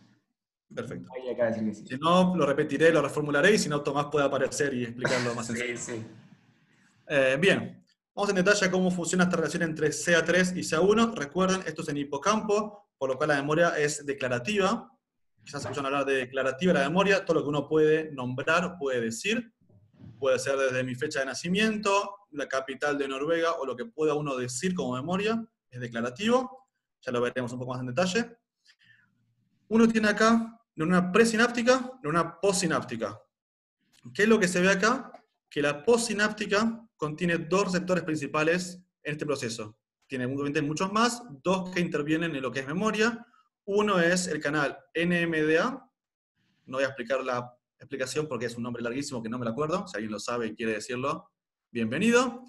[0.73, 1.09] Perfecto.
[1.85, 5.45] Si no, lo repetiré, lo reformularé y si no, Tomás puede aparecer y explicarlo más
[5.47, 5.77] sencillo.
[5.77, 6.05] sí, sí.
[7.07, 7.83] Eh, bien,
[8.15, 11.13] vamos en detalle a cómo funciona esta relación entre CA3 y CA1.
[11.13, 14.91] Recuerden, esto es en hipocampo, por lo cual la memoria es declarativa.
[15.45, 19.53] Quizás escuchan hablar de declarativa la memoria, todo lo que uno puede nombrar, puede decir.
[20.19, 24.15] Puede ser desde mi fecha de nacimiento, la capital de Noruega, o lo que pueda
[24.15, 26.67] uno decir como memoria, es declarativo.
[27.01, 28.38] Ya lo veremos un poco más en detalle.
[29.67, 33.21] Uno tiene acá una presináptica una postsináptica.
[34.13, 35.12] ¿Qué es lo que se ve acá?
[35.49, 39.77] Que la postsináptica contiene dos receptores principales en este proceso.
[40.08, 43.25] Tiene muchos más, dos que intervienen en lo que es memoria.
[43.67, 45.89] Uno es el canal NMDA,
[46.67, 49.51] no voy a explicar la explicación porque es un nombre larguísimo que no me lo
[49.51, 51.32] acuerdo, si alguien lo sabe y quiere decirlo,
[51.71, 52.43] bienvenido.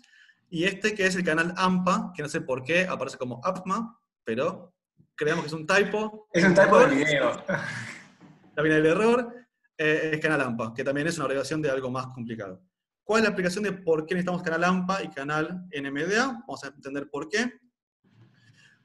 [0.50, 3.98] Y este que es el canal AMPA, que no sé por qué aparece como APMA,
[4.24, 4.74] pero
[5.14, 6.28] creemos que es un typo.
[6.34, 7.42] Es un typo del video.
[8.54, 9.34] También el error
[9.78, 12.62] eh, es canal AMPA, que también es una abreviación de algo más complicado.
[13.02, 16.44] ¿Cuál es la explicación de por qué necesitamos canal AMPA y canal NMDA?
[16.46, 17.52] Vamos a entender por qué.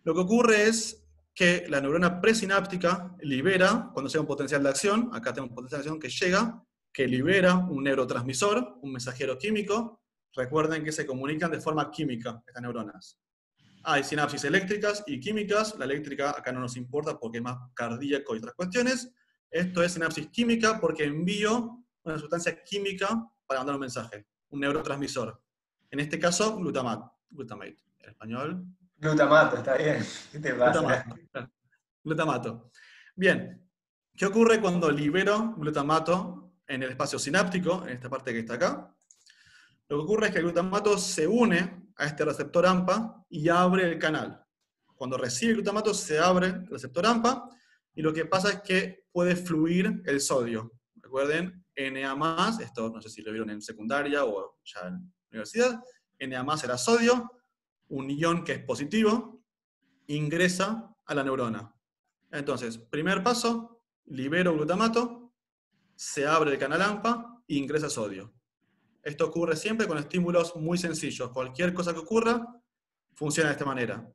[0.04, 1.01] Lo que ocurre es
[1.42, 5.82] que la neurona presináptica libera, cuando llega un potencial de acción, acá tenemos un potencial
[5.82, 10.04] de acción que llega, que libera un neurotransmisor, un mensajero químico.
[10.36, 13.18] Recuerden que se comunican de forma química estas neuronas.
[13.82, 15.74] Hay sinapsis eléctricas y químicas.
[15.80, 19.12] La eléctrica acá no nos importa porque es más cardíaco y otras cuestiones.
[19.50, 25.42] Esto es sinapsis química porque envío una sustancia química para mandar un mensaje, un neurotransmisor.
[25.90, 27.12] En este caso, glutamato.
[27.32, 27.78] Glutamate.
[27.98, 28.64] En español.
[29.02, 30.06] Glutamato, está bien.
[30.32, 30.80] ¿Qué te pasa?
[30.80, 31.52] Glutamato.
[32.04, 32.72] glutamato.
[33.16, 33.68] Bien.
[34.16, 38.96] ¿Qué ocurre cuando libero glutamato en el espacio sináptico, en esta parte que está acá?
[39.90, 43.92] Lo que ocurre es que el glutamato se une a este receptor AMPA y abre
[43.92, 44.46] el canal.
[44.94, 47.50] Cuando recibe el glutamato se abre el receptor AMPA
[47.96, 50.74] y lo que pasa es que puede fluir el sodio.
[50.98, 55.82] Recuerden, Na+, esto no sé si lo vieron en secundaria o ya en universidad,
[56.20, 57.41] Na+, era sodio,
[57.92, 59.44] un ion que es positivo,
[60.08, 61.76] ingresa a la neurona.
[62.32, 65.34] Entonces, primer paso, libero glutamato,
[65.96, 68.34] se abre el canal AMPA e ingresa sodio.
[69.04, 71.32] Esto ocurre siempre con estímulos muy sencillos.
[71.32, 72.46] Cualquier cosa que ocurra,
[73.14, 74.10] funciona de esta manera.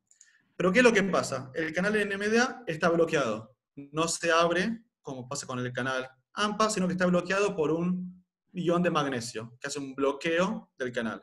[0.57, 1.51] Pero ¿qué es lo que pasa?
[1.55, 3.55] El canal NMDA está bloqueado.
[3.75, 8.25] No se abre, como pasa con el canal AMPA, sino que está bloqueado por un
[8.53, 11.23] ion de magnesio, que hace un bloqueo del canal.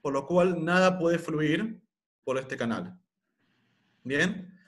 [0.00, 1.81] Por lo cual nada puede fluir
[2.24, 2.98] por este canal.
[4.04, 4.58] Bien.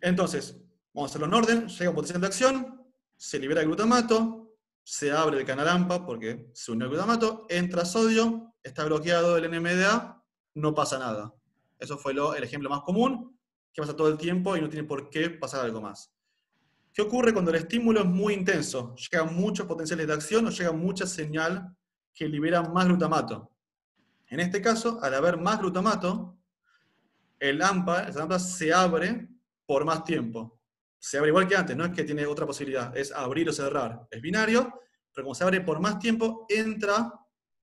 [0.00, 0.60] Entonces,
[0.92, 1.68] vamos a hacerlo en orden.
[1.68, 6.50] Llega un potencial de acción, se libera el glutamato, se abre el canal AMPA porque
[6.54, 11.34] se une el glutamato, entra sodio, está bloqueado el NMDA, no pasa nada.
[11.78, 13.38] Eso fue el ejemplo más común,
[13.72, 16.12] que pasa todo el tiempo y no tiene por qué pasar algo más.
[16.92, 18.94] ¿Qué ocurre cuando el estímulo es muy intenso?
[18.96, 21.76] Llegan muchos potenciales de acción o llega mucha señal
[22.14, 23.52] que libera más glutamato.
[24.26, 26.37] En este caso, al haber más glutamato,
[27.38, 29.28] el AMPA, el AMPA se abre
[29.66, 30.60] por más tiempo.
[30.98, 34.06] Se abre igual que antes, no es que tiene otra posibilidad, es abrir o cerrar.
[34.10, 34.80] Es binario,
[35.12, 37.12] pero como se abre por más tiempo, entra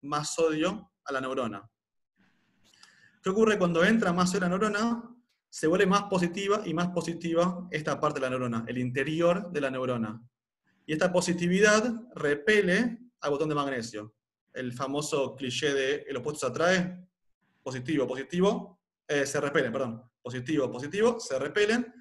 [0.01, 1.69] más sodio a la neurona.
[3.21, 5.15] ¿Qué ocurre cuando entra más sodio a la neurona?
[5.55, 9.61] se vuelve más positiva y más positiva esta parte de la neurona, el interior de
[9.61, 10.21] la neurona.
[10.85, 14.15] Y esta positividad repele al botón de magnesio.
[14.53, 17.07] El famoso cliché de el opuesto se atrae,
[17.63, 21.93] positivo, positivo, eh, se repelen, perdón, positivo, positivo, se repelen,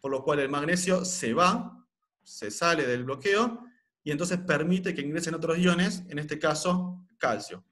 [0.00, 1.86] por lo cual el magnesio se va,
[2.22, 3.64] se sale del bloqueo,
[4.02, 7.64] y entonces permite que ingresen otros iones, en este caso calcio.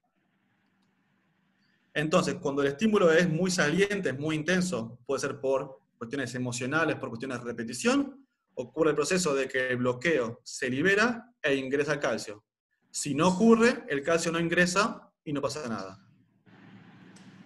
[1.93, 6.95] Entonces, cuando el estímulo es muy saliente, es muy intenso, puede ser por cuestiones emocionales,
[6.97, 11.99] por cuestiones de repetición, ocurre el proceso de que el bloqueo se libera e ingresa
[11.99, 12.45] calcio.
[12.91, 16.05] Si no ocurre, el calcio no ingresa y no pasa nada.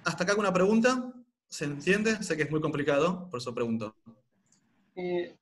[0.04, 1.13] ¿Hasta acá alguna pregunta?
[1.54, 2.24] ¿Se entiende?
[2.24, 3.96] Sé que es muy complicado, por eso pregunto.
[4.96, 5.38] Eh,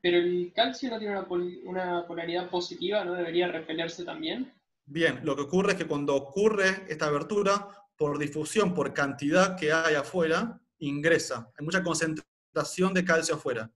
[0.00, 1.18] pero el calcio no tiene
[1.64, 4.54] una, polaridad positiva, ¿no debería repelerse también?
[4.84, 9.72] Bien, lo que ocurre es que cuando ocurre esta abertura, por difusión, por cantidad que
[9.72, 11.50] hay afuera, ingresa.
[11.58, 13.68] Hay mucha concentración de calcio afuera.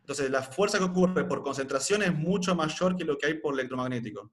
[0.00, 3.52] Entonces, la fuerza que ocurre por concentración es mucho mayor que lo que hay por
[3.52, 4.32] electromagnético.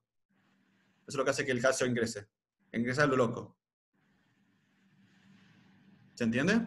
[1.00, 2.30] Eso es lo que hace que el calcio ingrese.
[2.72, 3.59] Ingresa a lo loco.
[6.20, 6.62] ¿Se entiende?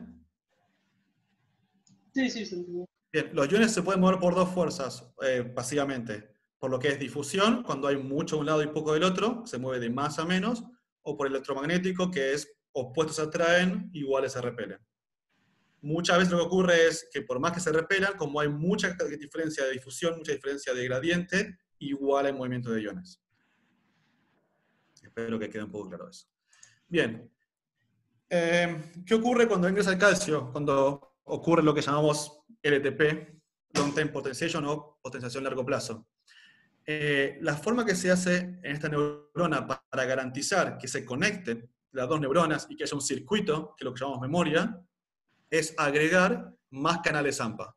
[2.15, 2.87] Sí, sí, se entiende.
[3.13, 6.39] Bien, los iones se pueden mover por dos fuerzas, eh, básicamente.
[6.59, 9.43] Por lo que es difusión, cuando hay mucho de un lado y poco del otro,
[9.45, 10.65] se mueve de más a menos,
[11.03, 14.79] o por electromagnético, que es opuestos se atraen, iguales se repelen.
[15.83, 18.97] Muchas veces lo que ocurre es que por más que se repelan, como hay mucha
[19.21, 23.23] diferencia de difusión, mucha diferencia de gradiente, igual hay movimiento de iones.
[25.03, 26.27] Espero que quede un poco claro eso.
[26.89, 27.32] Bien.
[28.35, 30.51] Eh, ¿Qué ocurre cuando ingresa el calcio?
[30.51, 33.29] Cuando ocurre lo que llamamos LTP,
[33.75, 36.09] Long Term Potentiation o potenciación a largo plazo.
[36.87, 42.09] Eh, la forma que se hace en esta neurona para garantizar que se conecten las
[42.09, 44.81] dos neuronas y que haya un circuito, que es lo que llamamos memoria,
[45.51, 47.77] es agregar más canales AMPA.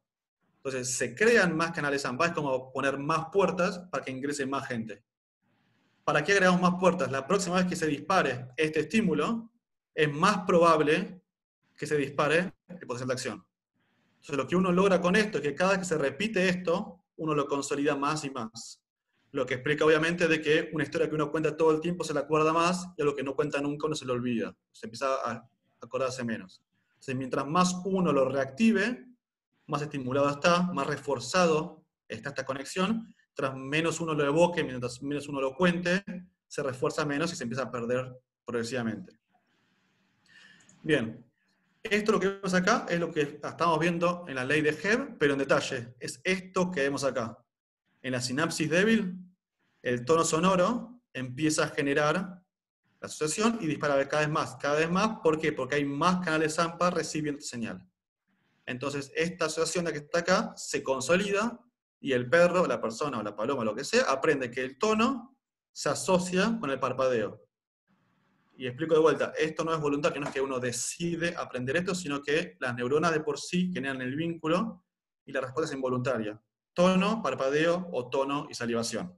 [0.64, 4.66] Entonces, se crean más canales AMPA, es como poner más puertas para que ingrese más
[4.70, 5.04] gente.
[6.06, 7.12] ¿Para qué agregamos más puertas?
[7.12, 9.52] La próxima vez que se dispare este estímulo,
[9.96, 11.22] es más probable
[11.76, 13.46] que se dispare el potencial de acción.
[14.16, 17.04] Entonces, lo que uno logra con esto es que cada vez que se repite esto,
[17.18, 18.82] uno lo consolida más y más.
[19.32, 22.14] Lo que explica obviamente de que una historia que uno cuenta todo el tiempo se
[22.14, 24.56] la acuerda más y a lo que no cuenta nunca uno se lo olvida.
[24.72, 25.48] Se empieza a
[25.82, 26.62] acordarse menos.
[26.90, 29.06] Entonces, mientras más uno lo reactive,
[29.68, 33.14] más estimulado está, más reforzado está esta conexión.
[33.34, 36.04] Tras menos uno lo evoque, mientras menos uno lo cuente,
[36.48, 38.12] se refuerza menos y se empieza a perder
[38.46, 39.20] progresivamente.
[40.86, 41.26] Bien,
[41.82, 45.18] esto lo que vemos acá es lo que estamos viendo en la ley de Hebb,
[45.18, 45.96] pero en detalle.
[46.00, 47.44] Es esto que vemos acá.
[48.04, 49.18] En la sinapsis débil,
[49.82, 54.92] el tono sonoro empieza a generar la asociación y dispara cada vez más, cada vez
[54.92, 55.22] más.
[55.24, 55.52] ¿Por qué?
[55.52, 57.84] Porque hay más canales AMPA recibiendo señal.
[58.68, 61.60] Entonces, esta asociación que está acá se consolida
[62.00, 65.36] y el perro, la persona o la paloma, lo que sea, aprende que el tono
[65.72, 67.45] se asocia con el parpadeo.
[68.58, 71.94] Y explico de vuelta, esto no es voluntario, no es que uno decide aprender esto,
[71.94, 74.86] sino que las neuronas de por sí generan el vínculo
[75.26, 76.42] y la respuesta es involuntaria.
[76.74, 79.14] Tono, parpadeo o tono y salivación.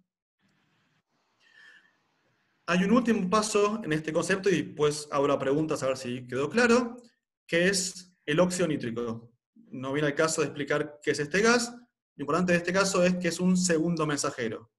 [2.66, 6.50] Hay un último paso en este concepto y después abro preguntas a ver si quedó
[6.50, 6.98] claro,
[7.46, 9.32] que es el óxido nítrico.
[9.54, 11.74] No viene al caso de explicar qué es este gas.
[12.16, 14.72] Lo importante de este caso es que es un segundo mensajero.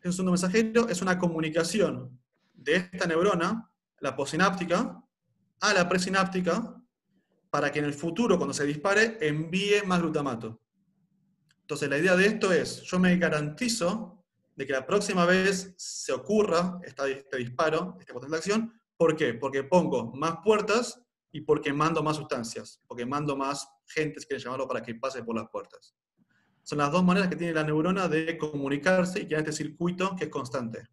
[0.00, 2.20] Es un segundo mensajero, es una comunicación
[2.60, 3.70] de esta neurona,
[4.00, 5.02] la posináptica,
[5.60, 6.76] a la presináptica,
[7.50, 10.60] para que en el futuro, cuando se dispare, envíe más glutamato.
[11.62, 16.12] Entonces, la idea de esto es, yo me garantizo de que la próxima vez se
[16.12, 18.80] ocurra este disparo, este potencial de acción.
[18.96, 19.34] ¿Por qué?
[19.34, 21.00] Porque pongo más puertas
[21.32, 25.22] y porque mando más sustancias, porque mando más gente, si quieren llamarlo, para que pase
[25.22, 25.94] por las puertas.
[26.62, 30.24] Son las dos maneras que tiene la neurona de comunicarse y crear este circuito que
[30.24, 30.86] es constante.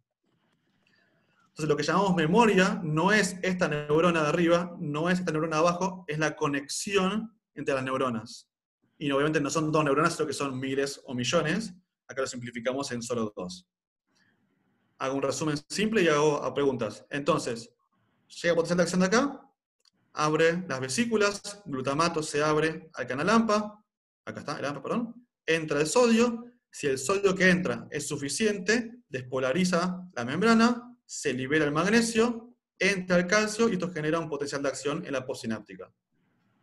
[1.58, 5.56] Entonces, lo que llamamos memoria no es esta neurona de arriba, no es esta neurona
[5.56, 8.48] de abajo, es la conexión entre las neuronas.
[8.96, 11.74] Y obviamente no son dos neuronas, sino que son miles o millones,
[12.06, 13.66] Acá lo simplificamos en solo dos.
[14.98, 17.04] Hago un resumen simple y hago a preguntas.
[17.10, 17.70] Entonces,
[18.40, 19.42] llega potencial de acción de acá,
[20.12, 23.84] abre las vesículas, glutamato se abre al canal AMPA,
[24.24, 29.02] acá está, el AMPA, perdón, entra el sodio, si el sodio que entra es suficiente,
[29.08, 34.62] despolariza la membrana, se libera el magnesio, entra el calcio y esto genera un potencial
[34.62, 35.90] de acción en la postsináptica.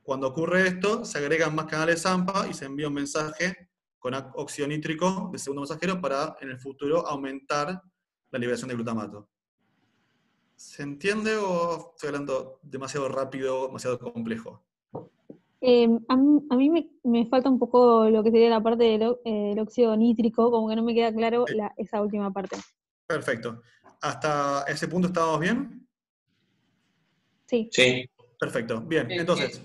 [0.04, 4.68] Cuando ocurre esto, se agregan más canales AMPA y se envía un mensaje con óxido
[4.68, 7.82] nítrico de segundo mensajero para en el futuro aumentar
[8.30, 9.28] la liberación de glutamato.
[10.56, 14.64] ¿Se entiende o estoy hablando demasiado rápido, demasiado complejo?
[15.60, 19.98] Em, a, mí, me, falta un poco lo que sería la parte del, eh, óxido
[19.98, 21.46] nítrico, como que no me queda claro
[21.78, 22.58] esa última parte.
[23.08, 23.64] Perfecto.
[24.06, 25.88] ¿Hasta ese punto estábamos bien?
[27.48, 27.70] Sí.
[27.72, 28.10] Sí.
[28.40, 28.82] Perfecto.
[28.82, 29.62] Bien, eh, entonces,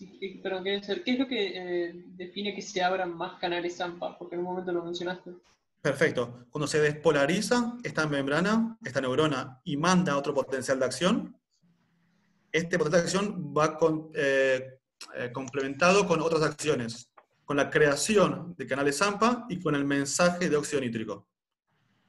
[0.00, 4.18] eh, pero ¿qué es lo que eh, define que se abran más canales AMPA?
[4.18, 5.30] Porque en un momento lo mencionaste.
[5.80, 6.46] Perfecto.
[6.50, 11.40] Cuando se despolariza esta membrana, esta neurona, y manda otro potencial de acción,
[12.52, 13.78] este potencial de acción va
[14.14, 14.80] eh,
[15.14, 17.10] eh, complementado con otras acciones,
[17.46, 21.26] con la creación de canales AMPA y con el mensaje de óxido nítrico.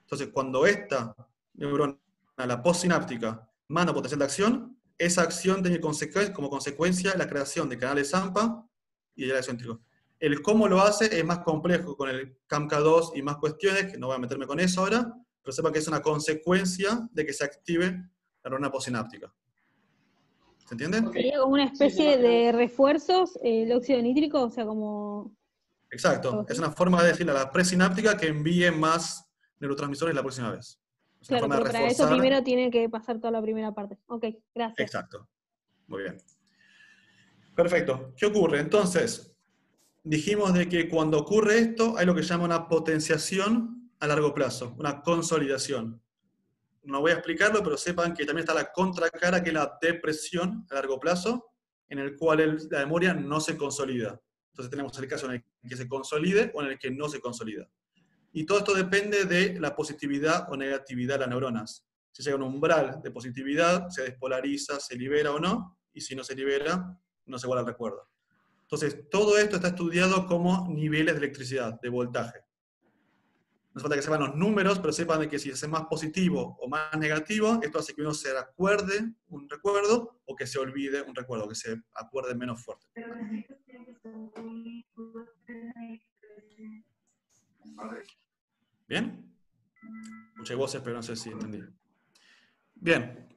[0.02, 1.16] Entonces, cuando esta
[1.60, 1.98] neurona,
[2.38, 5.80] la postsináptica, manda potencial de acción, esa acción tiene
[6.34, 8.66] como consecuencia la creación de canales AMPA
[9.16, 9.82] y de eléctrico.
[10.20, 14.08] El cómo lo hace es más complejo con el CAMK2 y más cuestiones, que no
[14.08, 17.46] voy a meterme con eso ahora, pero sepa que es una consecuencia de que se
[17.46, 17.86] active
[18.44, 19.34] la neurona postsináptica.
[20.66, 21.02] ¿Se entiende?
[21.14, 25.36] Sería como una especie sí, de refuerzos, eh, el óxido nítrico, o sea, como...
[25.90, 26.46] Exacto.
[26.48, 29.26] Es una forma de decirle a la presináptica que envíe más
[29.60, 30.80] neurotransmisores la próxima vez.
[31.22, 33.98] Es Claro, pero para eso primero tiene que pasar toda la primera parte.
[34.08, 34.80] Ok, gracias.
[34.80, 35.28] Exacto.
[35.88, 36.18] Muy bien.
[37.56, 38.14] Perfecto.
[38.16, 38.60] ¿Qué ocurre?
[38.60, 39.36] Entonces,
[40.04, 44.34] dijimos de que cuando ocurre esto hay lo que se llama una potenciación a largo
[44.34, 46.02] plazo, una consolidación.
[46.84, 50.66] No voy a explicarlo, pero sepan que también está la contracara, que es la depresión
[50.72, 51.52] a largo plazo,
[51.90, 54.20] en el cual el- la memoria no se consolida.
[54.52, 57.20] Entonces tenemos el caso en el que se consolide o en el que no se
[57.20, 57.68] consolida.
[58.32, 61.86] Y todo esto depende de la positividad o negatividad de las neuronas.
[62.12, 66.16] Si llega a un umbral de positividad, se despolariza, se libera o no, y si
[66.16, 68.10] no se libera, no se guarda el recuerdo.
[68.62, 72.40] Entonces, todo esto está estudiado como niveles de electricidad, de voltaje.
[73.72, 76.58] No hace falta que sepan los números, pero sepan de que si es más positivo
[76.60, 81.02] o más negativo, esto hace que uno se acuerde un recuerdo o que se olvide
[81.02, 82.86] un recuerdo, que se acuerde menos fuerte.
[88.90, 89.32] ¿Bien?
[90.36, 91.62] Muchas voces, pero no sé si entendí.
[92.74, 93.28] Bien.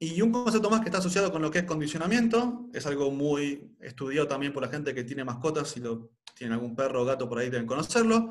[0.00, 3.76] Y un concepto más que está asociado con lo que es condicionamiento, es algo muy
[3.80, 7.28] estudiado también por la gente que tiene mascotas, si lo, tienen algún perro o gato
[7.28, 8.30] por ahí deben conocerlo.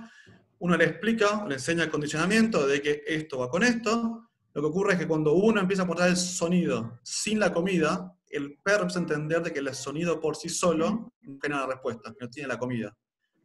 [0.59, 4.30] Uno le explica, le enseña el condicionamiento de que esto va con esto.
[4.53, 8.13] Lo que ocurre es que cuando uno empieza a aportar el sonido sin la comida,
[8.30, 11.68] el perro empieza a entender de que el sonido por sí solo no genera la
[11.68, 12.95] respuesta, no tiene la comida.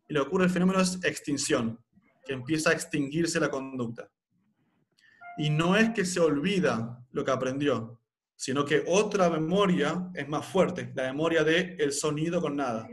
[0.08, 1.78] Y lo que ocurre el fenómeno es extinción,
[2.24, 4.10] que empieza a extinguirse la conducta.
[5.38, 8.00] Y no es que se olvida lo que aprendió,
[8.36, 12.88] sino que otra memoria es más fuerte, la memoria de el sonido con nada.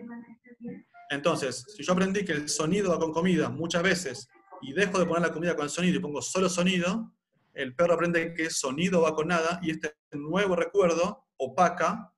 [1.09, 4.29] Entonces, si yo aprendí que el sonido va con comida muchas veces
[4.61, 7.13] y dejo de poner la comida con sonido y pongo solo sonido,
[7.53, 12.13] el perro aprende que sonido va con nada y este nuevo recuerdo opaca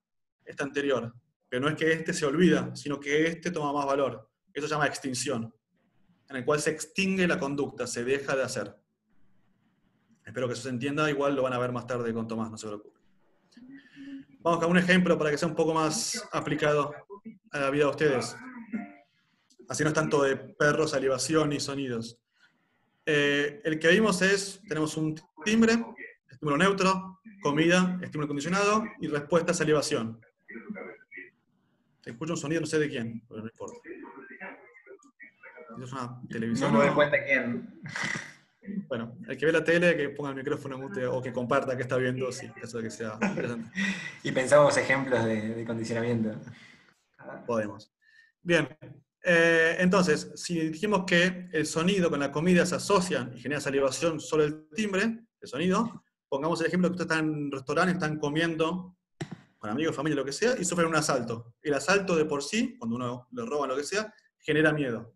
[0.46, 1.14] este anterior.
[1.48, 4.30] Pero no es que este se olvida, sino que este toma más valor.
[4.54, 5.54] Eso se llama extinción,
[6.32, 8.76] en el cual se extingue la conducta, se deja de hacer.
[10.26, 12.68] Espero que se entienda, igual lo van a ver más tarde con Tomás, no se
[12.68, 13.02] preocupen.
[14.40, 16.94] Vamos con un ejemplo para que sea un poco más aplicado
[17.52, 18.36] a la vida de ustedes.
[19.68, 22.18] Así no es tanto de perro, salivación y sonidos.
[23.06, 25.84] Eh, el que vimos es, tenemos un timbre,
[26.30, 30.20] estímulo neutro, comida, estímulo condicionado y respuesta salivación.
[32.06, 33.80] Escucho un sonido, no sé de quién, pero no importa.
[35.82, 36.74] ¿Es una No televisión?
[36.74, 37.82] me doy cuenta quién.
[38.88, 41.82] Bueno, el que ve la tele, que ponga el micrófono mute o que comparta que
[41.84, 43.72] está viendo, sí, eso de que sea interesante.
[44.24, 46.40] Y pensamos ejemplos de, de condicionamiento.
[47.46, 47.92] Podemos.
[48.42, 48.68] Bien,
[49.24, 54.20] eh, entonces, si dijimos que el sonido con la comida se asocian y genera salivación
[54.20, 58.18] solo el timbre, el sonido, pongamos el ejemplo que ustedes están en un restaurante, están
[58.18, 58.96] comiendo
[59.58, 61.54] con amigos, familia, lo que sea, y sufren un asalto.
[61.62, 65.14] El asalto de por sí, cuando uno le roba lo que sea, genera miedo.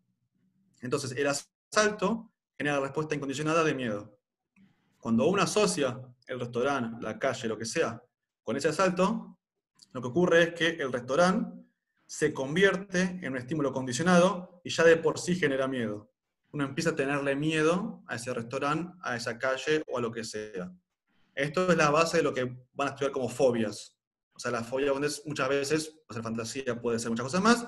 [0.85, 4.19] Entonces, el asalto genera respuesta incondicionada de miedo.
[4.99, 8.01] Cuando uno asocia el restaurante, la calle, lo que sea,
[8.43, 9.37] con ese asalto,
[9.91, 11.65] lo que ocurre es que el restaurante
[12.05, 16.11] se convierte en un estímulo condicionado y ya de por sí genera miedo.
[16.51, 20.23] Uno empieza a tenerle miedo a ese restaurante, a esa calle o a lo que
[20.23, 20.71] sea.
[21.33, 23.97] Esto es la base de lo que van a estudiar como fobias.
[24.33, 24.93] O sea, la fobia
[25.25, 27.67] muchas veces puede ser fantasía, puede ser muchas cosas más,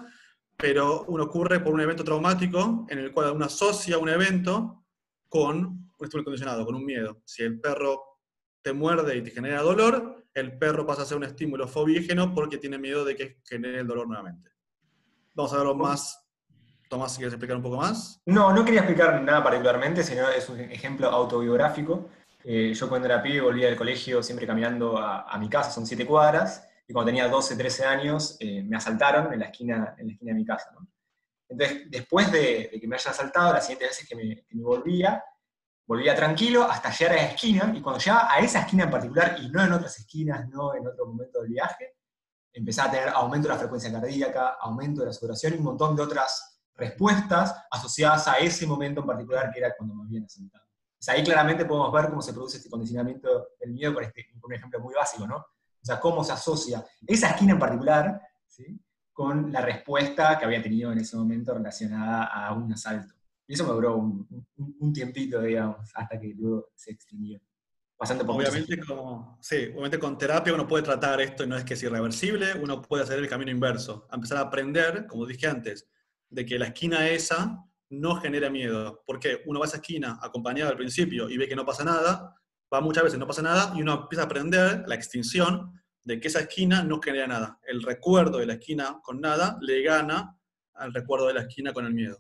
[0.57, 4.83] pero uno ocurre por un evento traumático en el cual uno asocia un evento
[5.29, 7.21] con un estímulo condicionado, con un miedo.
[7.25, 8.01] Si el perro
[8.61, 12.57] te muerde y te genera dolor, el perro pasa a ser un estímulo fobígeno porque
[12.57, 14.51] tiene miedo de que genere el dolor nuevamente.
[15.35, 16.23] Vamos a verlo más.
[16.89, 18.21] Tomás, si quieres explicar un poco más.
[18.25, 22.09] No, no quería explicar nada particularmente, sino es un ejemplo autobiográfico.
[22.43, 25.85] Eh, yo cuando era pibe volvía del colegio siempre caminando a, a mi casa, son
[25.85, 30.07] siete cuadras, y cuando tenía 12, 13 años eh, me asaltaron en la, esquina, en
[30.07, 30.71] la esquina de mi casa.
[30.73, 30.87] ¿no?
[31.49, 34.63] Entonces, después de, de que me hayan asaltado, las siguientes veces que me, que me
[34.63, 35.23] volvía,
[35.85, 39.37] volvía tranquilo hasta llegar a la esquina, y cuando llegaba a esa esquina en particular,
[39.41, 41.95] y no en otras esquinas, no en otro momento del viaje,
[42.53, 45.95] empezaba a tener aumento de la frecuencia cardíaca, aumento de la saturación y un montón
[45.95, 50.65] de otras respuestas asociadas a ese momento en particular que era cuando me habían asaltado.
[51.07, 54.53] Ahí claramente podemos ver cómo se produce este condicionamiento del miedo con, este, con un
[54.53, 55.45] ejemplo muy básico, ¿no?
[55.81, 58.21] O sea, cómo se asocia esa esquina en particular
[59.13, 63.13] con la respuesta que había tenido en ese momento relacionada a un asalto.
[63.47, 67.39] Y eso me duró un, un- un tiempito, digamos, hasta que luego se extinguió.
[68.51, 71.81] Obviamente, como, sí, obviamente con terapia uno puede tratar esto y no es que es
[71.81, 75.87] irreversible, uno puede hacer el camino inverso, empezar a aprender, como dije antes,
[76.29, 80.69] de que la esquina esa no genera miedo, porque uno va a esa esquina acompañado
[80.69, 82.35] al principio y ve que no pasa nada,
[82.73, 86.27] va muchas veces, no pasa nada, y uno empieza a aprender la extinción de que
[86.27, 87.59] esa esquina no genera nada.
[87.67, 90.37] El recuerdo de la esquina con nada le gana
[90.73, 92.17] al recuerdo de la esquina con el miedo.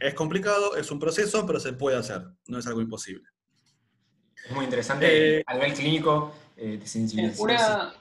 [0.00, 3.28] Es complicado, es un proceso, pero se puede hacer, no es algo imposible.
[4.44, 7.50] Es muy interesante Eh, a nivel clínico eh, de Eh, sensibilización.
[7.50, 7.94] Una,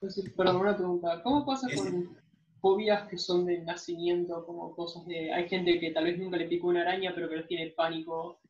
[0.00, 1.22] pues, perdón, una pregunta.
[1.22, 2.16] ¿Cómo pasa con
[2.60, 5.32] fobias que son de nacimiento, como cosas de...
[5.32, 8.40] Hay gente que tal vez nunca le picó una araña, pero que les tiene pánico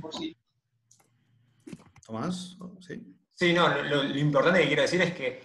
[0.00, 0.36] por sí.
[2.08, 3.14] Tomás, ¿sí?
[3.34, 5.42] Sí, no, lo, lo- importante que quiero decir es que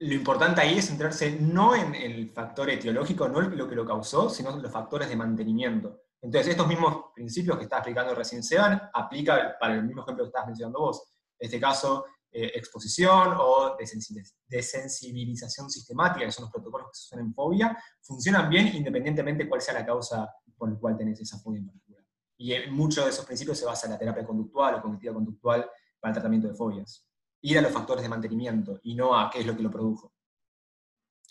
[0.00, 4.28] lo importante ahí es centrarse no en el factor etiológico, no lo que lo causó,
[4.28, 6.02] sino los factores de mantenimiento.
[6.20, 10.28] Entonces, estos mismos principios que está explicando recién Seban, aplica para el mismo ejemplo que
[10.28, 11.02] estabas mencionando vos.
[11.38, 17.06] En este caso, eh, exposición o desensi- desensibilización sistemática, que son los protocolos que se
[17.14, 21.38] usan en fobia, funcionan bien independientemente cuál sea la causa por la cual tenés esa
[21.38, 22.04] fobia en particular.
[22.36, 25.68] Y en muchos de esos principios se basa en la terapia conductual o cognitiva conductual
[26.00, 27.06] para el tratamiento de fobias.
[27.40, 30.12] Ir a los factores de mantenimiento y no a qué es lo que lo produjo.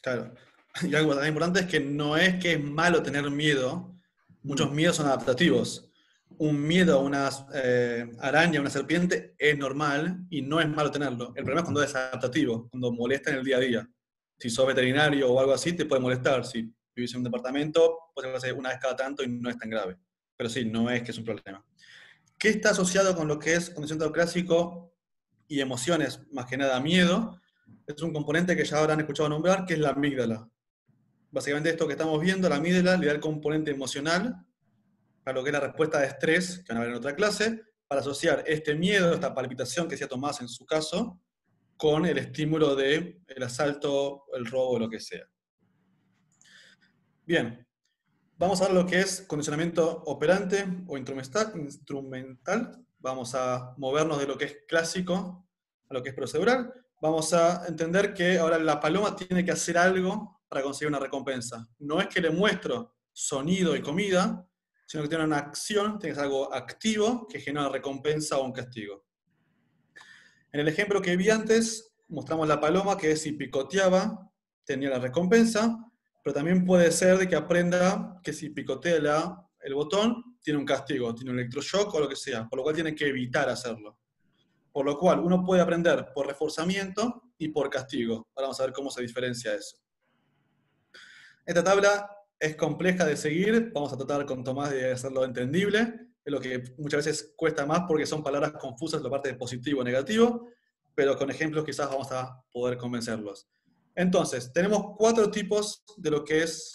[0.02, 0.34] Claro.
[0.84, 3.96] Y algo también importante es que no es que es malo tener miedo,
[4.44, 5.92] muchos miedos son adaptativos.
[6.38, 10.92] Un miedo a una eh, araña, a una serpiente, es normal y no es malo
[10.92, 11.34] tenerlo.
[11.36, 13.90] El problema es cuando es adaptativo, cuando molesta en el día a día.
[14.38, 16.46] Si sos veterinario o algo así, te puede molestar.
[16.46, 19.70] Si vivís en un departamento, puede ser una vez cada tanto y no es tan
[19.70, 19.98] grave.
[20.36, 21.66] Pero sí, no es que es un problema.
[22.38, 24.94] ¿Qué está asociado con lo que es condicionamiento clásico
[25.48, 27.42] y emociones, más que nada miedo?
[27.88, 30.48] Es un componente que ya habrán escuchado nombrar, que es la amígdala.
[31.32, 34.36] Básicamente esto que estamos viendo, la amígdala le da el componente emocional
[35.24, 37.62] para lo que es la respuesta de estrés, que van a ver en otra clase,
[37.88, 41.20] para asociar este miedo, esta palpitación que decía Tomás en su caso,
[41.76, 45.28] con el estímulo de el asalto, el robo, lo que sea.
[47.26, 47.67] Bien,
[48.38, 52.84] vamos a ver lo que es condicionamiento operante o instrumental.
[53.00, 55.48] Vamos a movernos de lo que es clásico
[55.90, 56.74] a lo que es procedural.
[57.02, 61.68] Vamos a entender que ahora la paloma tiene que hacer algo para conseguir una recompensa.
[61.80, 64.48] No es que le muestro sonido y comida,
[64.86, 69.06] sino que tiene una acción, tiene que algo activo que genera recompensa o un castigo.
[70.52, 74.32] En el ejemplo que vi antes, mostramos la paloma que si picoteaba,
[74.64, 75.78] tenía la recompensa,
[76.28, 78.98] pero también puede ser de que aprenda que si picotea
[79.62, 82.76] el botón, tiene un castigo, tiene un electroshock o lo que sea, por lo cual
[82.76, 83.98] tiene que evitar hacerlo.
[84.74, 88.28] Por lo cual uno puede aprender por reforzamiento y por castigo.
[88.36, 89.78] Ahora vamos a ver cómo se diferencia eso.
[91.46, 96.34] Esta tabla es compleja de seguir, vamos a tratar con Tomás de hacerlo entendible, es
[96.34, 99.84] lo que muchas veces cuesta más porque son palabras confusas la parte de positivo o
[99.86, 100.50] negativo,
[100.94, 103.48] pero con ejemplos quizás vamos a poder convencerlos.
[103.98, 106.72] Entonces, tenemos cuatro tipos de lo que es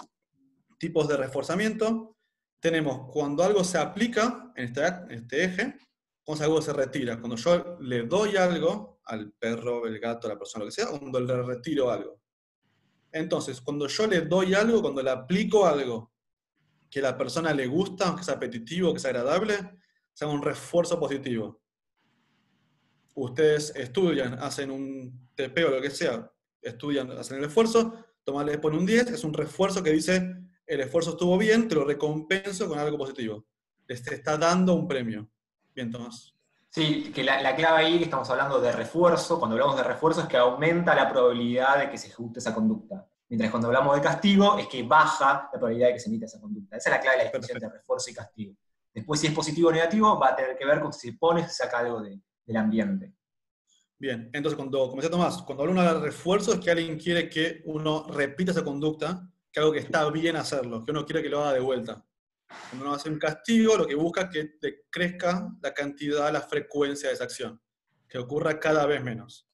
[0.77, 2.17] tipos de reforzamiento.
[2.59, 5.79] Tenemos cuando algo se aplica en este, este eje,
[6.25, 7.21] cuando algo se retira.
[7.21, 11.21] Cuando yo le doy algo al perro, el gato, la persona, lo que sea, cuando
[11.21, 12.21] le retiro algo.
[13.13, 16.13] Entonces, cuando yo le doy algo, cuando le aplico algo
[16.91, 19.55] que a la persona le gusta, que sea apetitivo, que sea agradable,
[20.13, 21.63] se haga un refuerzo positivo.
[23.15, 26.32] Ustedes estudian, hacen un TP o lo que sea,
[26.63, 27.95] estudian, hacen el esfuerzo,
[28.25, 30.37] toman, le ponen un 10, es un refuerzo que dice,
[30.67, 33.45] el esfuerzo estuvo bien, te lo recompenso con algo positivo.
[33.87, 35.29] Les está dando un premio.
[35.75, 36.35] Bien, Tomás.
[36.71, 40.23] Sí, que la, la clave ahí que estamos hablando de refuerzo, cuando hablamos de refuerzo
[40.23, 43.07] es que aumenta la probabilidad de que se ejecute esa conducta.
[43.29, 46.41] Mientras cuando hablamos de castigo es que baja la probabilidad de que se emita esa
[46.41, 46.77] conducta.
[46.77, 48.55] Esa es la clave de la distinción entre refuerzo y castigo.
[48.95, 51.43] Después, si es positivo o negativo, va a tener que ver con si se pone
[51.47, 53.13] se saca algo de- del ambiente.
[54.03, 57.31] Bien, entonces cuando, como decía Tomás, cuando habla uno de refuerzo es que alguien quiere
[57.31, 61.29] que uno repita esa conducta, que algo que está bien hacerlo, que uno quiere que
[61.29, 62.05] lo haga de vuelta.
[62.69, 66.41] Cuando uno hace un castigo, lo que busca es que te crezca la cantidad, la
[66.41, 67.63] frecuencia de esa acción,
[68.09, 69.49] que ocurra cada vez menos.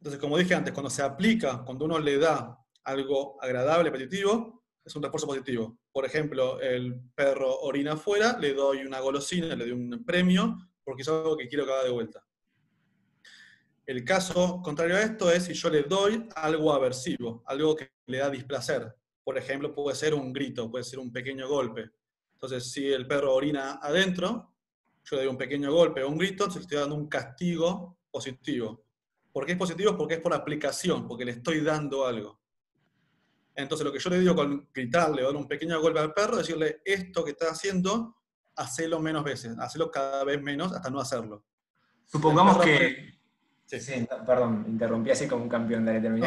[0.00, 4.94] Entonces, como dije antes, cuando se aplica, cuando uno le da algo agradable, apetitivo, es
[4.94, 5.78] un refuerzo positivo.
[5.90, 11.00] Por ejemplo, el perro orina afuera, le doy una golosina, le doy un premio, porque
[11.00, 12.22] es algo que quiero que haga de vuelta.
[13.84, 18.18] El caso contrario a esto es si yo le doy algo aversivo, algo que le
[18.18, 18.94] da displacer.
[19.24, 21.90] Por ejemplo, puede ser un grito, puede ser un pequeño golpe.
[22.34, 24.54] Entonces, si el perro orina adentro,
[25.04, 28.84] yo le doy un pequeño golpe o un grito, entonces estoy dando un castigo positivo.
[29.32, 29.96] ¿Por qué es positivo?
[29.96, 32.40] Porque es por aplicación, porque le estoy dando algo.
[33.54, 36.36] Entonces, lo que yo le digo con gritarle o dar un pequeño golpe al perro,
[36.36, 38.16] decirle, esto que estás haciendo,
[38.56, 41.44] hacelo menos veces, hacelo cada vez menos hasta no hacerlo.
[42.06, 43.11] Supongamos que...
[43.72, 43.80] Sí.
[43.80, 46.26] Sí, perdón, interrumpí así como un campeón de la No.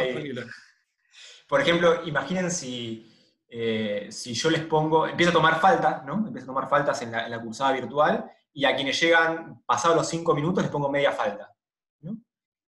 [1.47, 3.11] Por ejemplo, imaginen si,
[3.47, 6.25] eh, si yo les pongo, empiezo a tomar falta, ¿no?
[6.27, 9.97] Empiezo a tomar faltas en la, en la cursada virtual y a quienes llegan pasados
[9.97, 11.53] los cinco minutos les pongo media falta.
[11.99, 12.17] ¿no?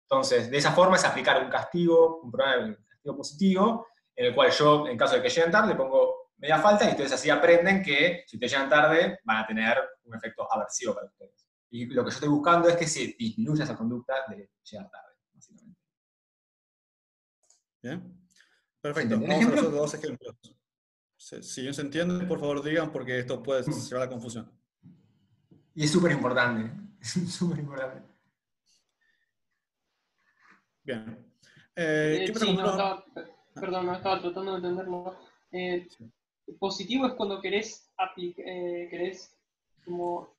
[0.03, 4.35] Entonces, de esa forma es aplicar un castigo, un programa de castigo positivo, en el
[4.35, 7.29] cual yo, en caso de que lleguen tarde, le pongo media falta y entonces así
[7.29, 11.36] aprenden que si te llegan tarde van a tener un efecto aversivo para ustedes.
[11.69, 15.15] Y lo que yo estoy buscando es que se disminuya esa conducta de llegar tarde,
[15.33, 15.81] básicamente.
[17.81, 18.27] Bien.
[18.81, 19.19] Perfecto.
[19.19, 20.35] Vamos a hacer dos ejemplos.
[21.17, 23.73] Si no se entiende, por favor digan porque esto puede mm.
[23.73, 24.51] llevar a la confusión.
[25.75, 26.71] Y es súper importante.
[26.99, 28.01] Es súper importante.
[30.83, 31.33] Bien.
[31.75, 33.03] Eh, ¿qué sí, no,
[33.53, 35.15] perdón, no estaba tratando de entenderlo.
[35.51, 35.87] Eh,
[36.59, 39.37] positivo es cuando querés, eh, querés
[39.85, 40.36] como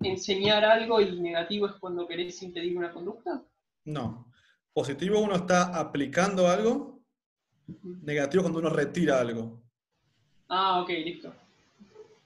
[0.00, 3.42] enseñar algo y negativo es cuando querés impedir una conducta?
[3.84, 4.30] No.
[4.72, 7.00] Positivo uno está aplicando algo,
[7.82, 9.62] negativo cuando uno retira algo.
[10.48, 11.32] Ah, ok, listo.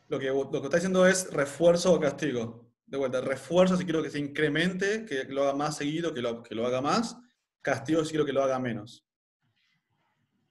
[0.09, 2.69] Lo que, lo que está diciendo es refuerzo o castigo.
[2.87, 6.43] De vuelta, refuerzo si quiero que se incremente, que lo haga más seguido, que lo,
[6.43, 7.17] que lo haga más.
[7.63, 9.07] Castigo si quiero que lo haga menos.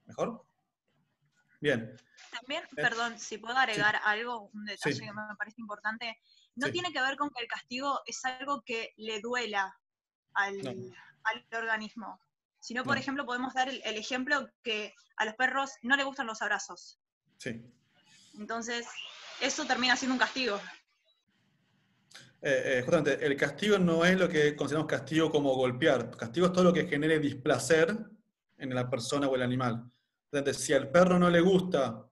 [0.06, 0.42] ¿Mejor?
[1.60, 1.94] Bien.
[2.30, 6.18] También, eh, perdón, si puedo agregar algo, un detalle que me parece importante,
[6.60, 9.74] no tiene que ver con que el castigo es algo que le duela
[10.34, 10.86] al,
[11.52, 12.20] organismo,
[12.60, 16.42] sino, por ejemplo, podemos dar el, ejemplo que a los perros no les gustan los
[16.42, 17.00] abrazos.
[17.38, 17.62] Sí.
[18.38, 18.86] Entonces,
[19.40, 20.60] eso termina siendo un castigo.
[22.42, 26.10] Eh, eh, justamente, el castigo no es lo que consideramos castigo como golpear.
[26.16, 27.96] Castigo es todo lo que genere displacer
[28.56, 29.90] en la persona o el animal.
[30.32, 32.06] Entonces, si al perro no le gusta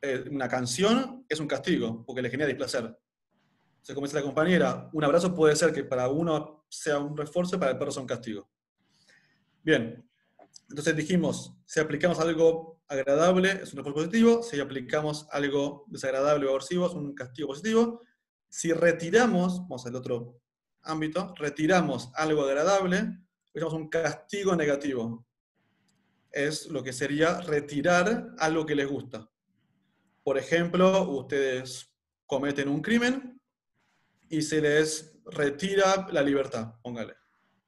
[0.00, 2.96] eh, una canción, es un castigo, porque le genera displacer.
[3.82, 7.56] Entonces, como dice la compañera, un abrazo puede ser que para uno sea un refuerzo
[7.56, 8.48] y para el perro sea un castigo.
[9.60, 10.08] Bien,
[10.68, 16.50] entonces dijimos, si aplicamos algo agradable es un refuerzo positivo, si aplicamos algo desagradable o
[16.50, 18.00] aversivo es un castigo positivo.
[18.48, 20.40] Si retiramos, vamos al otro
[20.82, 23.18] ámbito, retiramos algo agradable,
[23.52, 25.26] es un castigo negativo
[26.30, 29.28] es lo que sería retirar algo que les gusta.
[30.22, 31.92] Por ejemplo, ustedes
[32.26, 33.41] cometen un crimen
[34.32, 37.14] y se les retira la libertad, póngale,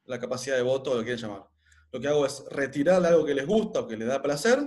[0.06, 1.48] la capacidad de voto, lo que quieran llamar.
[1.92, 4.58] Lo que hago es retirar algo que les gusta o que les da placer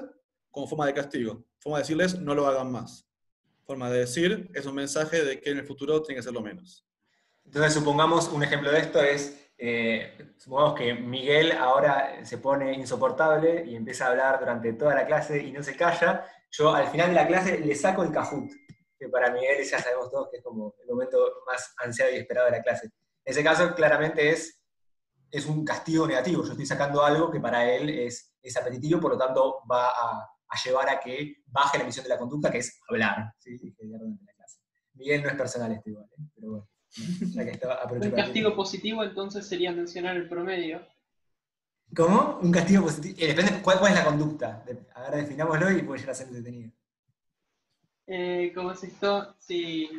[0.52, 3.10] como forma de castigo, forma de decirles no lo hagan más.
[3.66, 6.86] Forma de decir, es un mensaje de que en el futuro tienen que hacerlo menos.
[7.44, 13.66] Entonces, supongamos un ejemplo de esto es eh, supongamos que Miguel ahora se pone insoportable
[13.66, 16.26] y empieza a hablar durante toda la clase y no se calla.
[16.52, 18.52] Yo al final de la clase le saco el cajut,
[18.98, 22.48] que para Miguel ya sabemos todos que es como el momento más ansiado y esperado
[22.48, 22.88] de la clase.
[22.88, 24.62] En ese caso, claramente es,
[25.30, 26.44] es un castigo negativo.
[26.44, 30.34] Yo estoy sacando algo que para él es, es apetitivo, por lo tanto va a,
[30.64, 33.34] llevar a que baje la emisión de la conducta, que es hablar.
[34.94, 36.24] Miguel no es personal este igual, ¿eh?
[36.34, 36.70] pero bueno.
[38.02, 40.82] Un castigo positivo entonces sería mencionar el promedio.
[41.96, 42.40] ¿Cómo?
[42.42, 43.16] Un castigo positivo.
[43.20, 44.66] Eh, depende cuál, es la conducta.
[44.96, 46.72] Ahora definámoslo y puede llegar a ser detenido.
[48.08, 49.36] Eh, ¿Cómo es esto?
[49.38, 49.90] Si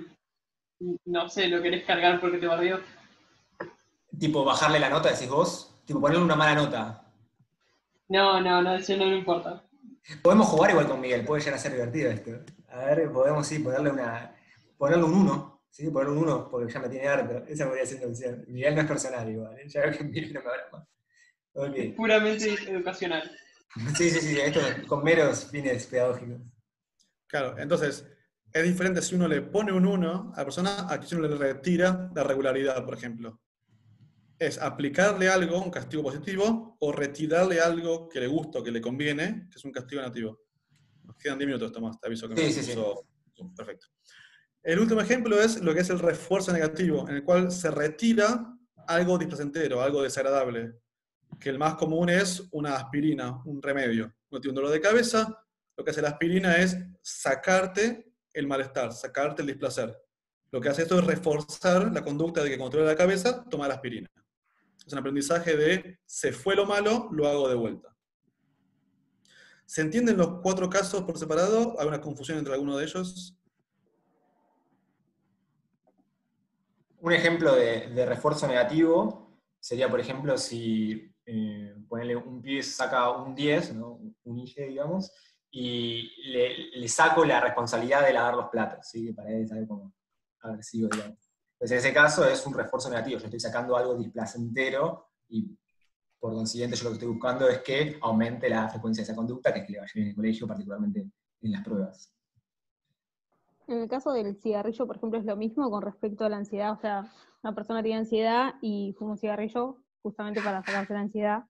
[1.05, 2.81] no sé, lo querés cargar porque te barrió.
[4.19, 5.75] Tipo, bajarle la nota, decís vos.
[5.85, 7.05] Tipo, ponerle una mala nota.
[8.09, 9.63] No, no, no, eso no me importa.
[10.23, 12.31] Podemos jugar igual con Miguel, puede llegar a ser divertido esto.
[12.71, 14.35] A ver, podemos sí, ponerle una.
[14.79, 15.63] ponerle un 1.
[15.71, 17.45] Sí, poner un 1 porque ya me tiene harto.
[17.47, 18.45] Esa podría ser una opción.
[18.49, 19.69] Miguel no es personal igual, ¿eh?
[19.69, 20.89] ya veo que Miguel no me habla más.
[21.53, 21.93] Okay.
[21.93, 23.31] Puramente educacional.
[23.97, 26.41] Sí, sí, sí, esto con meros fines pedagógicos.
[27.29, 28.07] Claro, entonces,
[28.53, 31.29] es diferente si uno le pone un 1 a la persona a que si uno
[31.29, 33.41] le retira la regularidad, por ejemplo.
[34.39, 38.81] Es aplicarle algo, un castigo positivo, o retirarle algo que le gusta o que le
[38.81, 40.41] conviene, que es un castigo negativo.
[41.05, 42.79] Nos quedan 10 minutos, Tomás, te aviso que sí, me sí, sí.
[43.57, 43.87] Perfecto.
[44.62, 48.55] El último ejemplo es lo que es el refuerzo negativo, en el cual se retira
[48.87, 50.74] algo displacentero, algo desagradable,
[51.39, 54.14] que el más común es una aspirina, un remedio.
[54.31, 55.45] No tiene un dolor de cabeza,
[55.79, 59.97] lo que hace la aspirina es sacarte el malestar, sacarte el displacer.
[60.51, 63.74] Lo que hace esto es reforzar la conducta de que controla la cabeza, toma la
[63.74, 64.11] aspirina.
[64.85, 67.97] Es un aprendizaje de se fue lo malo, lo hago de vuelta.
[69.66, 71.76] ¿Se entienden los cuatro casos por separado?
[71.79, 73.39] ¿Hay una confusión entre alguno de ellos?
[76.99, 83.37] Un ejemplo de, refuerzo negativo sería, por ejemplo, si eh, ponerle un pie saca un
[83.37, 83.74] 10,
[84.24, 85.12] un IG, digamos,
[85.51, 89.12] y le, saco la responsabilidad de lavar los platos, ¿sí?
[89.12, 89.94] para él sabe cómo
[90.40, 91.30] agresivo, digamos.
[91.53, 93.18] Entonces, en ese caso es un refuerzo negativo.
[93.18, 95.59] Yo estoy sacando algo displacentero y
[96.18, 99.53] por consiguiente yo lo que estoy buscando es que aumente la frecuencia de esa conducta,
[99.53, 102.14] que es que le vaya bien en el colegio, particularmente en las pruebas.
[103.66, 106.72] En el caso del cigarrillo, por ejemplo, es lo mismo con respecto a la ansiedad.
[106.72, 111.44] O sea, una persona tiene ansiedad y fuma un cigarrillo, justamente para sacarse la ansiedad.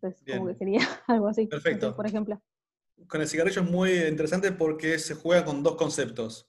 [0.00, 1.46] Entonces, como que sería algo así.
[1.46, 1.94] Perfecto.
[1.94, 2.40] por ejemplo.
[3.08, 6.48] Con el cigarrillo es muy interesante porque se juega con dos conceptos.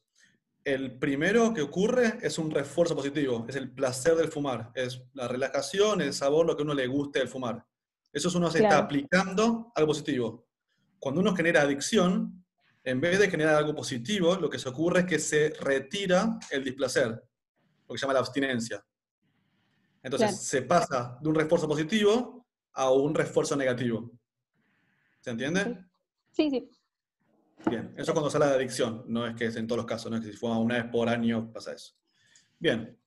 [0.63, 5.27] El primero que ocurre es un refuerzo positivo, es el placer del fumar, es la
[5.27, 7.65] relajación, el sabor, lo que a uno le guste del fumar.
[8.13, 10.45] Eso es uno se está aplicando algo positivo.
[10.99, 12.45] Cuando uno genera adicción,
[12.83, 16.63] en vez de generar algo positivo, lo que se ocurre es que se retira el
[16.63, 18.85] displacer, lo que se llama la abstinencia.
[20.03, 24.11] Entonces se pasa de un refuerzo positivo a un refuerzo negativo.
[25.19, 25.63] ¿Se entiende?
[25.65, 25.90] Sí,
[27.69, 30.17] Bien, eso cuando sale de adicción, no es que es en todos los casos, no
[30.17, 31.93] es que si fuma una vez por año pasa eso.
[32.57, 32.97] Bien.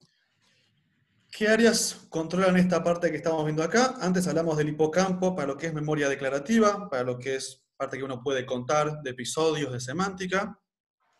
[1.29, 3.95] ¿Qué áreas controlan esta parte que estamos viendo acá?
[3.99, 7.97] Antes hablamos del hipocampo para lo que es memoria declarativa, para lo que es parte
[7.97, 10.57] que uno puede contar de episodios, de semántica.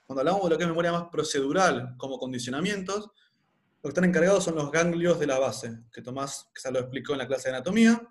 [0.05, 4.45] Cuando hablamos de lo que es memoria más procedural, como condicionamientos, lo que están encargados
[4.45, 7.55] son los ganglios de la base, que Tomás se lo explicó en la clase de
[7.55, 8.01] anatomía.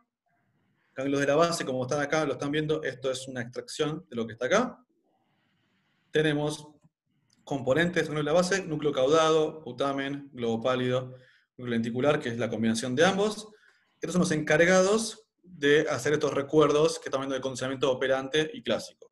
[0.95, 4.17] Ganglios de la base, como están acá, lo están viendo, esto es una extracción de
[4.17, 4.85] lo que está acá
[6.15, 6.69] tenemos
[7.43, 11.17] componentes de la base, núcleo caudado, putamen, globo pálido,
[11.57, 13.49] núcleo lenticular, que es la combinación de ambos.
[13.97, 18.63] Estos son los encargados de hacer estos recuerdos que estamos viendo de condicionamiento operante y
[18.63, 19.11] clásico,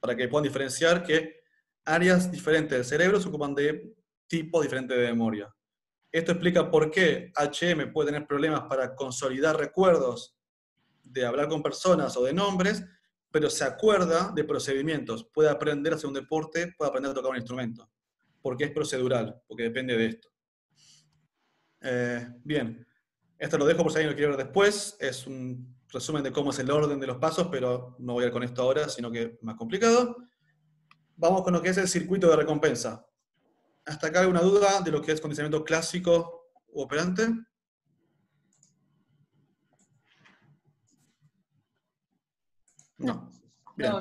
[0.00, 1.44] para que puedan diferenciar que
[1.84, 3.94] áreas diferentes del cerebro se ocupan de
[4.26, 5.54] tipos diferentes de memoria.
[6.10, 10.36] Esto explica por qué HM puede tener problemas para consolidar recuerdos
[11.10, 12.84] de hablar con personas o de nombres,
[13.30, 15.28] pero se acuerda de procedimientos.
[15.32, 17.90] Puede aprender a hacer un deporte, puede aprender a tocar un instrumento,
[18.40, 20.28] porque es procedural, porque depende de esto.
[21.82, 22.86] Eh, bien,
[23.38, 24.96] esto lo dejo por si alguien lo quiere ver después.
[25.00, 28.26] Es un resumen de cómo es el orden de los pasos, pero no voy a
[28.28, 30.16] ir con esto ahora, sino que más complicado.
[31.16, 33.06] Vamos con lo que es el circuito de recompensa.
[33.84, 37.28] ¿Hasta acá alguna duda de lo que es condicionamiento clásico u operante?
[43.00, 43.30] No.
[43.76, 43.92] Bien.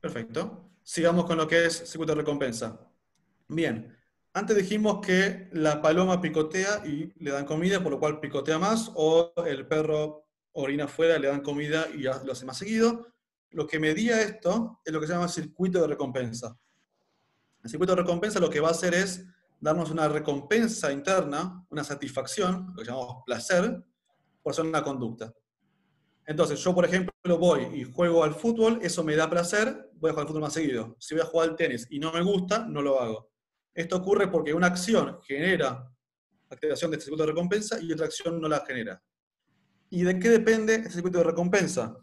[0.00, 0.70] Perfecto.
[0.82, 2.80] Sigamos con lo que es circuito de recompensa.
[3.48, 3.96] Bien.
[4.32, 8.90] Antes dijimos que la paloma picotea y le dan comida, por lo cual picotea más,
[8.94, 13.06] o el perro orina afuera, le dan comida y lo hace más seguido.
[13.50, 16.58] Lo que medía esto es lo que se llama circuito de recompensa.
[17.62, 19.24] El circuito de recompensa lo que va a hacer es
[19.60, 23.84] darnos una recompensa interna, una satisfacción, lo que llamamos placer,
[24.42, 25.32] por hacer una conducta.
[26.26, 30.12] Entonces, yo, por ejemplo, voy y juego al fútbol, eso me da placer, voy a
[30.12, 30.96] jugar al fútbol más seguido.
[30.98, 33.30] Si voy a jugar al tenis y no me gusta, no lo hago.
[33.74, 35.90] Esto ocurre porque una acción genera
[36.48, 39.02] activación de este circuito de recompensa y otra acción no la genera.
[39.90, 41.96] ¿Y de qué depende este circuito de recompensa?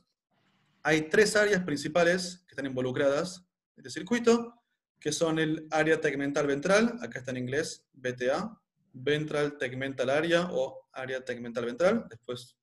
[0.83, 3.45] Hay tres áreas principales que están involucradas
[3.75, 4.55] en este circuito,
[4.99, 8.57] que son el área tegmental ventral, acá está en inglés BTA,
[8.93, 12.57] Ventral Tegmental Area o área tegmental ventral, después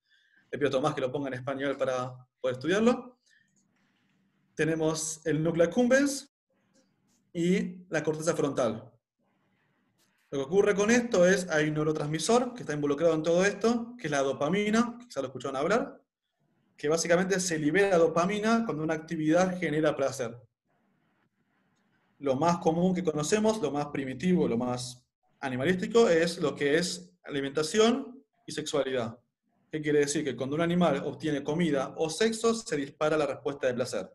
[0.50, 3.18] le pido a Tomás que lo ponga en español para poder estudiarlo.
[4.54, 6.34] Tenemos el núcleo accumbens
[7.32, 8.90] y la corteza frontal.
[10.30, 13.94] Lo que ocurre con esto es, hay un neurotransmisor que está involucrado en todo esto,
[13.98, 16.02] que es la dopamina, quizá lo escucharon hablar,
[16.76, 20.36] que básicamente se libera dopamina cuando una actividad genera placer.
[22.18, 25.02] Lo más común que conocemos, lo más primitivo, lo más
[25.40, 29.18] animalístico, es lo que es alimentación y sexualidad.
[29.70, 30.24] ¿Qué quiere decir?
[30.24, 34.10] Que cuando un animal obtiene comida o sexo, se dispara la respuesta de placer.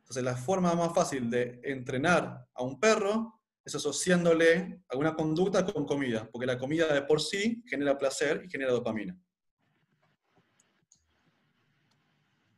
[0.00, 5.84] Entonces, la forma más fácil de entrenar a un perro es asociándole alguna conducta con
[5.84, 9.16] comida, porque la comida de por sí genera placer y genera dopamina.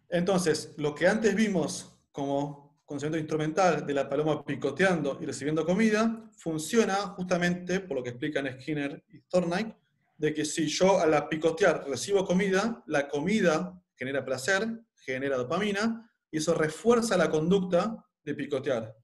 [0.09, 6.30] Entonces, lo que antes vimos como conocimiento instrumental de la paloma picoteando y recibiendo comida,
[6.37, 9.74] funciona justamente, por lo que explican Skinner y Thorndike,
[10.23, 16.09] de que si yo a la picotear recibo comida, la comida genera placer, genera dopamina,
[16.31, 18.97] y eso refuerza la conducta de picotear.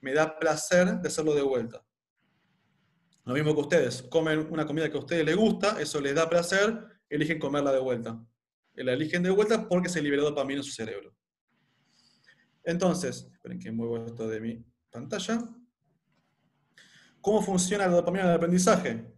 [0.00, 1.86] Me da placer de hacerlo de vuelta.
[3.24, 6.28] Lo mismo que ustedes, comen una comida que a ustedes les gusta, eso les da
[6.28, 6.76] placer,
[7.08, 8.20] eligen comerla de vuelta.
[8.74, 11.14] La eligen de vuelta porque se liberó dopamina en su cerebro.
[12.64, 15.38] Entonces, esperen que muevo esto de mi pantalla.
[17.20, 19.17] ¿Cómo funciona la dopamina en el aprendizaje?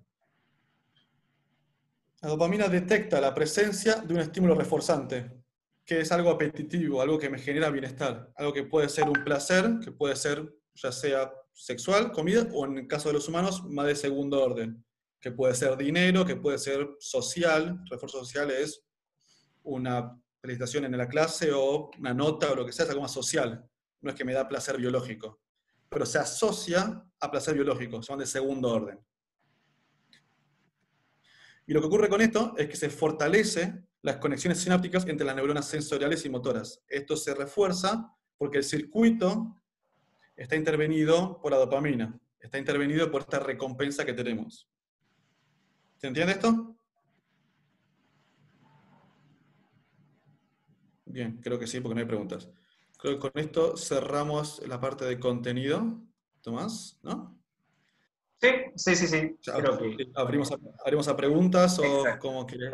[2.22, 5.30] La dopamina detecta la presencia de un estímulo reforzante,
[5.86, 9.78] que es algo apetitivo, algo que me genera bienestar, algo que puede ser un placer,
[9.82, 13.86] que puede ser ya sea sexual, comida, o en el caso de los humanos, más
[13.86, 14.84] de segundo orden,
[15.18, 18.84] que puede ser dinero, que puede ser social, refuerzo social es
[19.62, 23.12] una felicitación en la clase o una nota o lo que sea, es algo más
[23.12, 23.66] social,
[24.02, 25.40] no es que me da placer biológico,
[25.88, 28.98] pero se asocia a placer biológico, son de segundo orden.
[31.70, 35.36] Y lo que ocurre con esto es que se fortalece las conexiones sinápticas entre las
[35.36, 36.82] neuronas sensoriales y motoras.
[36.88, 39.56] Esto se refuerza porque el circuito
[40.34, 44.68] está intervenido por la dopamina, está intervenido por esta recompensa que tenemos.
[45.98, 46.76] ¿Se entiende esto?
[51.04, 52.50] Bien, creo que sí, porque no hay preguntas.
[52.98, 56.02] Creo que con esto cerramos la parte de contenido.
[56.40, 57.39] Tomás, ¿no?
[58.40, 59.38] Sí, sí, sí, sí.
[60.14, 62.72] abrimos, a, preguntas o como quieres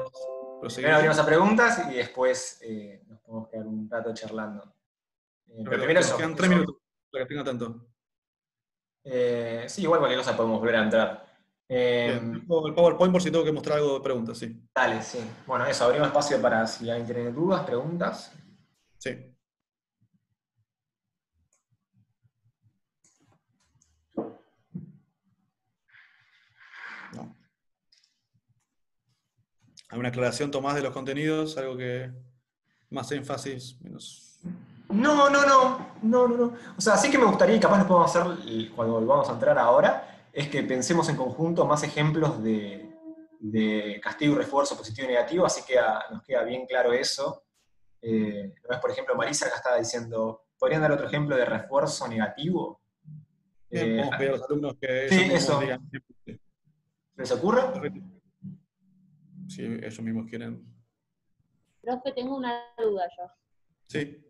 [0.60, 0.90] proseguir.
[0.90, 4.62] abrimos a preguntas y después eh, nos podemos quedar un rato charlando.
[5.48, 6.16] Eh, pero, primero eso.
[6.16, 6.76] Quedan tres minutos,
[7.10, 7.84] para que tenga tanto.
[9.02, 11.26] Eh, sí, igual cualquier cosa podemos volver a entrar.
[11.66, 14.56] el PowerPoint por si tengo que mostrar algo de preguntas, sí.
[14.72, 15.18] Dale, sí.
[15.48, 18.32] Bueno, eso, abrimos espacio para si alguien tiene dudas, preguntas.
[18.98, 19.35] Sí.
[29.96, 31.56] ¿Alguna aclaración, Tomás, de los contenidos?
[31.56, 32.10] ¿Algo que
[32.90, 34.38] más énfasis, menos...?
[34.90, 36.52] No, no, no, no, no, no.
[36.76, 39.58] O sea, sí que me gustaría, y capaz lo podemos hacer cuando volvamos a entrar
[39.58, 42.92] ahora, es que pensemos en conjunto más ejemplos de,
[44.02, 45.76] castigo y refuerzo positivo y negativo, así que
[46.10, 47.44] nos queda bien claro eso.
[48.02, 52.82] Eh, por ejemplo, Marisa acá estaba diciendo, ¿podrían dar otro ejemplo de refuerzo negativo?
[53.70, 55.58] Bien, eh, a los alumnos que sí, eso.
[57.16, 57.62] ¿Les ocurre?
[59.48, 60.64] Si ellos mismos quieren.
[61.80, 63.24] Profe, tengo una duda yo.
[63.86, 64.24] Sí.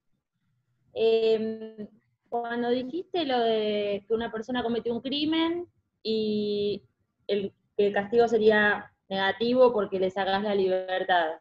[0.92, 1.88] Em,
[2.28, 5.66] cuando dijiste lo de que una persona cometió un crimen
[6.02, 6.82] y
[7.26, 11.40] el, el castigo sería negativo porque le sacas la libertad.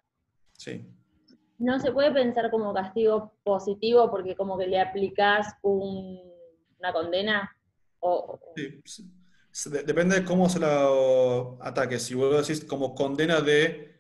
[0.54, 0.86] Sí.
[1.58, 7.50] ¿No se puede pensar como castigo positivo porque como que le aplicás una condena?
[8.00, 9.10] O, sí,
[9.64, 11.98] Depende de cómo se lo ataque.
[11.98, 13.96] Si vos decís como condena de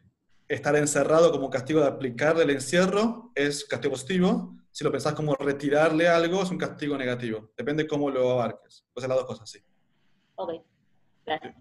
[0.49, 4.57] estar encerrado como castigo de aplicarle el encierro, es castigo positivo.
[4.71, 7.53] Si lo pensás como retirarle algo, es un castigo negativo.
[7.55, 8.85] Depende de cómo lo abarques.
[8.93, 9.59] Pues las dos cosas, sí.
[10.35, 10.61] Ok,
[11.25, 11.55] gracias.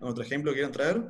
[0.00, 1.00] ¿Otro ejemplo quieren traer?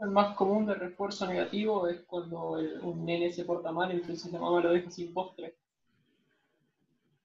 [0.00, 2.50] El más común de refuerzo negativo es cuando
[2.82, 5.54] un nene se porta mal, entonces la mamá lo deja sin postre.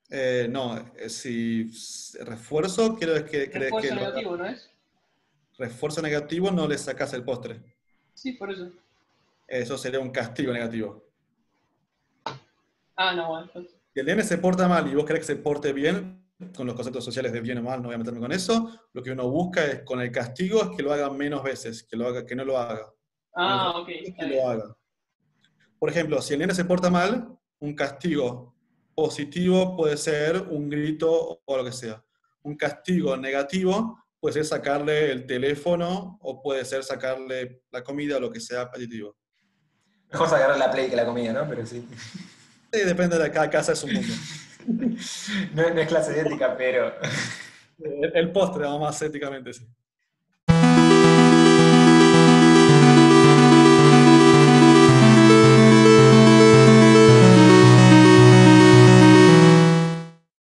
[0.09, 1.72] Eh, no, eh, si
[2.22, 4.69] refuerzo, quiero que Refuerzo negativo, ¿no es?
[5.57, 7.61] Refuerzo negativo no le sacas el postre.
[8.13, 8.72] Sí, por eso.
[9.47, 11.03] Eso sería un castigo negativo.
[12.95, 13.49] Ah, no, bueno.
[13.93, 16.20] Si el nene se porta mal y vos querés que se porte bien,
[16.55, 18.87] con los conceptos sociales de bien o mal, no voy a meterme con eso.
[18.93, 21.95] Lo que uno busca es con el castigo es que lo haga menos veces, que,
[21.95, 22.91] lo haga, que no lo haga.
[23.35, 23.87] Ah, ok.
[23.87, 24.75] Que lo haga.
[25.79, 28.55] Por ejemplo, si el nene se porta mal, un castigo
[28.93, 32.03] positivo puede ser un grito o lo que sea.
[32.43, 38.19] Un castigo negativo puede ser sacarle el teléfono o puede ser sacarle la comida o
[38.19, 39.15] lo que sea positivo.
[40.11, 41.47] Mejor sacarle la play que la comida, ¿no?
[41.47, 41.85] Pero sí.
[42.71, 44.13] Sí, depende de cada casa, es un mundo.
[44.68, 46.93] no, es clase ética, pero...
[48.14, 49.66] El, postre, más éticamente, sí.